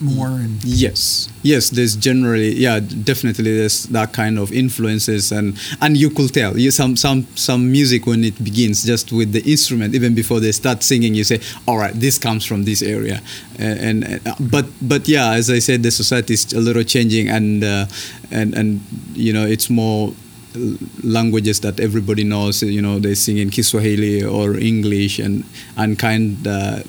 more 0.00 0.28
and 0.28 0.62
Yes, 0.64 1.28
yes. 1.42 1.70
There's 1.70 1.96
generally, 1.96 2.54
yeah, 2.54 2.80
definitely. 2.80 3.56
There's 3.56 3.84
that 3.84 4.12
kind 4.12 4.38
of 4.38 4.52
influences, 4.52 5.32
and 5.32 5.58
and 5.80 5.96
you 5.96 6.10
could 6.10 6.32
tell. 6.32 6.58
You, 6.58 6.70
some 6.70 6.96
some 6.96 7.26
some 7.34 7.70
music 7.70 8.06
when 8.06 8.24
it 8.24 8.42
begins, 8.42 8.84
just 8.84 9.12
with 9.12 9.32
the 9.32 9.42
instrument, 9.50 9.94
even 9.94 10.14
before 10.14 10.40
they 10.40 10.52
start 10.52 10.82
singing, 10.82 11.14
you 11.14 11.24
say, 11.24 11.40
"All 11.66 11.78
right, 11.78 11.94
this 11.94 12.18
comes 12.18 12.44
from 12.44 12.64
this 12.64 12.82
area." 12.82 13.20
And, 13.58 14.04
and 14.04 14.26
uh, 14.26 14.34
but 14.40 14.66
but 14.80 15.08
yeah, 15.08 15.32
as 15.32 15.50
I 15.50 15.58
said, 15.58 15.82
the 15.82 15.90
society 15.90 16.34
is 16.34 16.52
a 16.52 16.60
little 16.60 16.84
changing, 16.84 17.28
and 17.28 17.64
uh, 17.64 17.86
and 18.30 18.54
and 18.54 18.80
you 19.14 19.32
know, 19.32 19.46
it's 19.46 19.68
more 19.68 20.12
languages 21.02 21.60
that 21.60 21.80
everybody 21.80 22.24
knows. 22.24 22.62
You 22.62 22.82
know, 22.82 22.98
they 22.98 23.14
sing 23.14 23.38
in 23.38 23.50
Kiswahili 23.50 24.24
or 24.24 24.56
English, 24.56 25.18
and 25.18 25.44
and 25.76 25.98
kind. 25.98 26.46
Uh, 26.46 26.80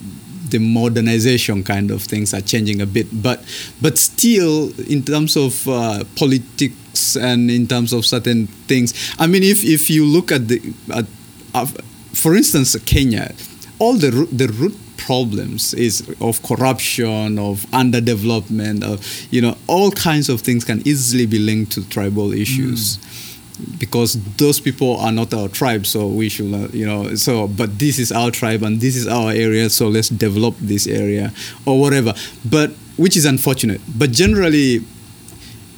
the 0.52 0.60
modernization 0.60 1.64
kind 1.64 1.92
of 1.92 2.04
things 2.04 2.34
are 2.34 2.42
changing 2.42 2.82
a 2.82 2.86
bit, 2.86 3.08
but 3.22 3.44
but 3.82 3.98
still, 3.98 4.72
in 4.88 5.04
terms 5.04 5.36
of 5.36 5.68
uh, 5.68 6.04
politics 6.16 7.16
and 7.16 7.50
in 7.50 7.68
terms 7.68 7.94
of 7.94 8.06
certain 8.06 8.48
things, 8.68 8.94
I 9.20 9.28
mean, 9.28 9.44
if 9.44 9.64
if 9.64 9.90
you 9.90 10.06
look 10.06 10.32
at 10.32 10.48
the, 10.48 10.62
at, 10.94 11.06
uh, 11.54 11.66
for 12.14 12.36
instance, 12.36 12.76
Kenya, 12.86 13.34
all 13.80 13.94
the 13.94 14.12
the 14.32 14.48
root 14.48 14.76
problems 14.98 15.74
is 15.74 16.08
of 16.20 16.44
corruption, 16.44 17.40
of 17.40 17.66
underdevelopment, 17.72 18.84
of 18.84 19.00
you 19.32 19.42
know, 19.42 19.56
all 19.68 19.92
kinds 19.92 20.30
of 20.30 20.42
things 20.42 20.64
can 20.66 20.86
easily 20.88 21.26
be 21.26 21.40
linked 21.40 21.72
to 21.72 21.88
tribal 21.90 22.34
issues 22.34 23.00
because 23.78 24.14
those 24.38 24.60
people 24.60 24.98
are 24.98 25.12
not 25.12 25.34
our 25.34 25.48
tribe 25.48 25.86
so 25.86 26.08
we 26.08 26.30
should 26.30 26.54
uh, 26.54 26.68
you 26.72 26.86
know 26.86 27.16
so 27.16 27.48
but 27.48 27.80
this 27.80 28.00
is 28.00 28.12
our 28.12 28.32
tribe 28.32 28.64
and 28.64 28.82
this 28.82 28.96
is 28.96 29.08
our 29.08 29.32
area 29.32 29.70
so 29.70 29.88
let's 29.88 30.10
develop 30.10 30.56
this 30.60 30.88
area 30.88 31.32
or 31.66 31.80
whatever. 31.80 32.14
But 32.46 32.72
which 32.98 33.16
is 33.16 33.26
unfortunate. 33.26 33.82
But 33.98 34.12
generally 34.12 34.82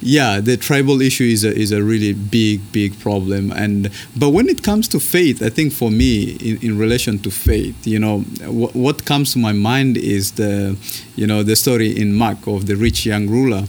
yeah 0.04 0.40
the 0.40 0.56
tribal 0.56 1.00
issue 1.00 1.22
is 1.24 1.44
a, 1.44 1.54
is 1.56 1.70
a 1.70 1.82
really 1.82 2.12
big 2.12 2.60
big 2.72 2.98
problem. 2.98 3.52
And 3.52 3.90
but 4.16 4.30
when 4.30 4.48
it 4.48 4.62
comes 4.62 4.88
to 4.88 5.00
faith 5.00 5.42
i 5.42 5.48
think 5.48 5.72
for 5.72 5.90
me 5.90 6.32
in, 6.40 6.58
in 6.62 6.78
relation 6.78 7.18
to 7.20 7.30
faith 7.30 7.86
you 7.86 7.98
know 7.98 8.20
what, 8.46 8.74
what 8.74 9.04
comes 9.04 9.32
to 9.34 9.38
my 9.38 9.52
mind 9.52 9.96
is 9.96 10.32
the 10.32 10.76
you 11.14 11.26
know 11.26 11.42
the 11.42 11.54
story 11.54 11.96
in 11.96 12.14
mark 12.14 12.46
of 12.46 12.66
the 12.66 12.74
rich 12.74 13.06
young 13.06 13.28
ruler 13.28 13.64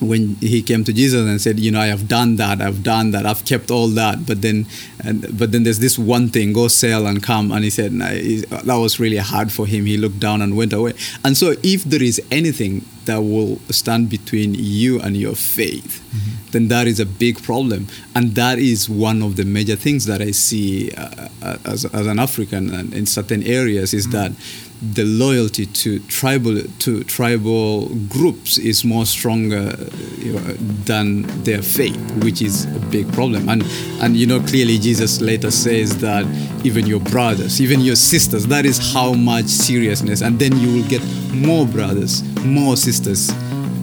when 0.00 0.36
he 0.36 0.62
came 0.62 0.84
to 0.84 0.92
Jesus 0.92 1.26
and 1.26 1.40
said, 1.40 1.58
you 1.58 1.70
know, 1.70 1.80
I 1.80 1.86
have 1.86 2.06
done 2.06 2.36
that, 2.36 2.60
I've 2.60 2.82
done 2.82 3.10
that, 3.10 3.26
I've 3.26 3.44
kept 3.44 3.70
all 3.70 3.88
that, 3.88 4.26
but 4.26 4.42
then, 4.42 4.66
and 5.04 5.36
but 5.36 5.50
then 5.52 5.64
there's 5.64 5.80
this 5.80 5.98
one 5.98 6.28
thing, 6.28 6.52
go 6.52 6.68
sell 6.68 7.06
and 7.06 7.22
come, 7.22 7.50
and 7.50 7.64
he 7.64 7.70
said 7.70 7.92
nah, 7.92 8.08
he- 8.10 8.42
that 8.42 8.76
was 8.76 9.00
really 9.00 9.16
hard 9.16 9.50
for 9.50 9.66
him. 9.66 9.86
He 9.86 9.96
looked 9.96 10.20
down 10.20 10.40
and 10.42 10.56
went 10.56 10.72
away. 10.72 10.92
And 11.24 11.36
so, 11.36 11.54
if 11.62 11.84
there 11.84 12.02
is 12.02 12.20
anything 12.30 12.84
that 13.06 13.20
will 13.22 13.58
stand 13.70 14.08
between 14.10 14.54
you 14.54 15.00
and 15.00 15.16
your 15.16 15.34
faith, 15.34 16.04
then 16.52 16.68
that 16.68 16.86
is 16.86 17.00
a 17.00 17.06
big 17.06 17.42
problem, 17.42 17.88
and 18.14 18.34
that 18.34 18.58
is 18.58 18.88
one 18.88 19.22
of 19.22 19.36
the 19.36 19.44
major 19.44 19.76
things 19.76 20.04
that 20.06 20.20
I 20.22 20.30
see 20.30 20.90
uh, 20.92 21.28
uh, 21.42 21.56
as, 21.64 21.84
as 21.86 22.06
an 22.06 22.18
African 22.18 22.72
and 22.74 22.94
in 22.94 23.06
certain 23.06 23.42
areas 23.42 23.92
is 23.94 24.08
that 24.10 24.32
the 24.80 25.04
loyalty 25.04 25.66
to 25.66 25.98
tribal 26.00 26.62
to 26.78 27.02
tribal 27.04 27.88
groups 28.08 28.58
is 28.58 28.84
more 28.84 29.04
stronger 29.06 29.74
you 30.18 30.32
know, 30.34 30.40
than 30.84 31.22
their 31.42 31.62
faith, 31.62 31.98
which 32.22 32.40
is 32.42 32.64
a 32.64 32.78
big 32.90 33.12
problem. 33.12 33.48
And 33.48 33.62
and 34.00 34.16
you 34.16 34.26
know 34.26 34.40
clearly 34.40 34.78
Jesus 34.78 35.20
later 35.20 35.50
says 35.50 35.98
that 35.98 36.24
even 36.64 36.86
your 36.86 37.00
brothers, 37.00 37.60
even 37.60 37.80
your 37.80 37.96
sisters, 37.96 38.46
that 38.46 38.64
is 38.66 38.92
how 38.92 39.14
much 39.14 39.46
seriousness. 39.46 40.20
And 40.22 40.38
then 40.38 40.56
you 40.58 40.72
will 40.74 40.88
get 40.88 41.02
more 41.32 41.66
brothers, 41.66 42.22
more 42.44 42.76
sisters, 42.76 43.30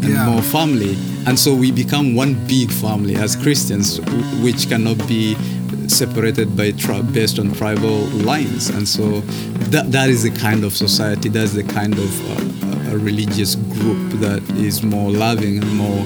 and 0.01 0.13
Yeah. 0.13 0.29
more 0.29 0.41
family. 0.41 0.97
And 1.27 1.37
so 1.39 1.55
we 1.55 1.71
become 1.71 2.13
one 2.15 2.35
big 2.47 2.69
family 2.71 3.15
as 3.15 3.35
Christians, 3.35 3.99
which 4.41 4.69
cannot 4.69 4.97
be 5.07 5.35
separated 5.91 6.55
by 6.55 6.71
tri- 6.71 7.01
based 7.01 7.39
on 7.39 7.51
tribal 7.53 7.99
lines. 8.25 8.69
And 8.69 8.87
so 8.87 9.21
that 9.71 9.91
that 9.91 10.09
is 10.09 10.23
the 10.23 10.31
kind 10.31 10.63
of 10.63 10.75
society, 10.75 11.29
that's 11.29 11.53
the 11.53 11.63
kind 11.63 11.93
of 11.93 12.89
uh, 12.89 12.95
a 12.95 12.97
religious 12.97 13.55
group 13.55 14.19
that 14.21 14.43
is 14.57 14.83
more 14.83 15.11
loving 15.11 15.57
and 15.57 15.75
more 15.75 16.05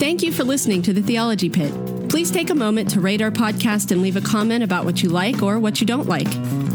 Thank 0.00 0.22
you 0.22 0.32
for 0.32 0.44
listening 0.44 0.82
to 0.82 0.92
the 0.92 1.02
Theology 1.02 1.50
Pit. 1.50 1.72
Please 2.08 2.30
take 2.30 2.50
a 2.50 2.54
moment 2.54 2.90
to 2.90 3.00
rate 3.00 3.20
our 3.20 3.30
podcast 3.30 3.92
and 3.92 4.02
leave 4.02 4.16
a 4.16 4.20
comment 4.20 4.64
about 4.64 4.84
what 4.84 5.02
you 5.02 5.08
like 5.08 5.42
or 5.42 5.58
what 5.58 5.80
you 5.80 5.86
don't 5.86 6.08
like. 6.08 6.26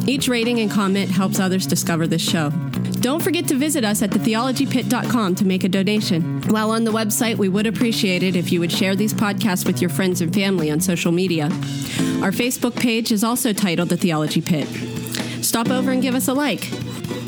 Each 0.07 0.27
rating 0.27 0.59
and 0.59 0.69
comment 0.69 1.09
helps 1.09 1.39
others 1.39 1.65
discover 1.65 2.07
this 2.07 2.21
show. 2.21 2.51
Don't 3.05 3.21
forget 3.21 3.47
to 3.49 3.55
visit 3.55 3.85
us 3.85 4.01
at 4.01 4.09
thetheologypit.com 4.09 5.35
to 5.35 5.45
make 5.45 5.63
a 5.63 5.69
donation. 5.69 6.41
While 6.49 6.71
on 6.71 6.85
the 6.85 6.91
website, 6.91 7.37
we 7.37 7.47
would 7.47 7.67
appreciate 7.67 8.23
it 8.23 8.35
if 8.35 8.51
you 8.51 8.59
would 8.59 8.71
share 8.71 8.95
these 8.95 9.13
podcasts 9.13 9.63
with 9.63 9.79
your 9.79 9.91
friends 9.91 10.21
and 10.21 10.33
family 10.33 10.71
on 10.71 10.81
social 10.81 11.11
media. 11.11 11.43
Our 12.23 12.31
Facebook 12.31 12.75
page 12.75 13.11
is 13.11 13.23
also 13.23 13.53
titled 13.53 13.89
The 13.89 13.97
Theology 13.97 14.41
Pit. 14.41 14.67
Stop 15.43 15.69
over 15.69 15.91
and 15.91 16.01
give 16.01 16.15
us 16.15 16.27
a 16.27 16.33
like. 16.33 16.67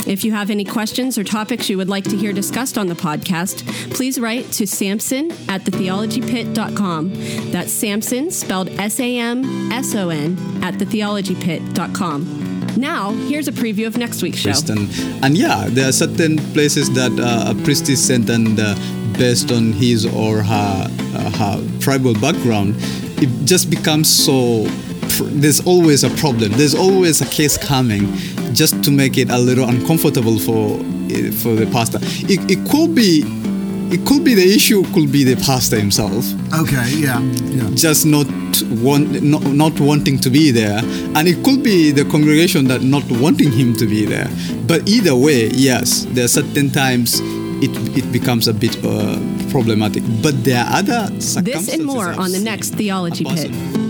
If 0.07 0.23
you 0.23 0.31
have 0.31 0.49
any 0.49 0.65
questions 0.65 1.15
or 1.15 1.23
topics 1.23 1.69
you 1.69 1.77
would 1.77 1.89
like 1.89 2.05
to 2.05 2.17
hear 2.17 2.33
discussed 2.33 2.79
on 2.79 2.87
the 2.87 2.95
podcast, 2.95 3.63
please 3.93 4.19
write 4.19 4.51
to 4.53 4.65
Samson 4.65 5.29
at 5.47 5.61
thetheologypit.com. 5.61 7.51
That's 7.51 7.71
Samson, 7.71 8.31
spelled 8.31 8.69
S 8.79 8.99
A 8.99 9.19
M 9.19 9.71
S 9.71 9.93
O 9.93 10.09
N, 10.09 10.39
at 10.63 10.73
thetheologypit.com. 10.73 12.56
Now, 12.77 13.11
here's 13.11 13.47
a 13.47 13.51
preview 13.51 13.87
of 13.87 13.97
next 13.97 14.21
week's 14.21 14.37
show. 14.37 14.51
And, 14.69 14.89
and 15.23 15.37
yeah, 15.37 15.65
there 15.67 15.89
are 15.89 15.91
certain 15.91 16.37
places 16.53 16.93
that 16.93 17.11
uh, 17.19 17.51
a 17.51 17.63
priest 17.63 17.89
is 17.89 18.03
sent 18.05 18.29
and 18.29 18.59
uh, 18.59 18.75
based 19.17 19.51
on 19.51 19.73
his 19.73 20.05
or 20.05 20.43
her, 20.43 20.87
uh, 21.15 21.31
her 21.31 21.79
tribal 21.79 22.13
background, 22.13 22.75
it 23.19 23.29
just 23.45 23.69
becomes 23.69 24.09
so. 24.09 24.63
There's 25.23 25.65
always 25.65 26.03
a 26.03 26.09
problem. 26.11 26.51
There's 26.51 26.75
always 26.75 27.21
a 27.21 27.25
case 27.25 27.57
coming, 27.57 28.13
just 28.53 28.83
to 28.83 28.91
make 28.91 29.17
it 29.17 29.31
a 29.31 29.37
little 29.37 29.67
uncomfortable 29.67 30.37
for 30.37 30.79
eh, 31.09 31.31
for 31.31 31.55
the 31.55 31.67
pastor. 31.71 31.97
It, 32.01 32.51
it 32.51 32.69
could 32.69 32.93
be 32.93 33.23
it 33.91 34.05
could 34.05 34.23
be 34.23 34.33
the 34.33 34.55
issue 34.55 34.83
could 34.93 35.11
be 35.11 35.23
the 35.23 35.35
pastor 35.37 35.79
himself. 35.79 36.25
Okay, 36.53 36.89
yeah, 36.95 37.21
yeah. 37.21 37.69
just 37.73 38.05
not 38.05 38.27
want 38.83 39.21
not, 39.21 39.43
not 39.43 39.79
wanting 39.79 40.19
to 40.19 40.29
be 40.29 40.51
there. 40.51 40.79
And 41.15 41.27
it 41.27 41.43
could 41.43 41.63
be 41.63 41.91
the 41.91 42.03
congregation 42.05 42.67
that 42.67 42.81
not 42.81 43.03
wanting 43.09 43.51
him 43.51 43.75
to 43.75 43.85
be 43.85 44.05
there. 44.05 44.29
But 44.67 44.87
either 44.87 45.15
way 45.15 45.47
yes 45.47 46.05
there 46.09 46.25
are 46.25 46.27
certain 46.27 46.69
times 46.69 47.19
it, 47.61 47.71
it 47.97 48.11
becomes 48.11 48.47
a 48.47 48.53
bit 48.53 48.77
uh, 48.83 49.17
problematic. 49.49 50.03
But 50.21 50.43
there 50.43 50.63
are 50.63 50.79
other 50.79 51.09
This 51.11 51.73
and 51.73 51.85
more 51.85 52.09
I've 52.09 52.19
on 52.19 52.31
the 52.31 52.39
next 52.39 52.75
Theology 52.75 53.23
A 53.23 53.29
Pit. 53.29 53.51
person 53.51 53.86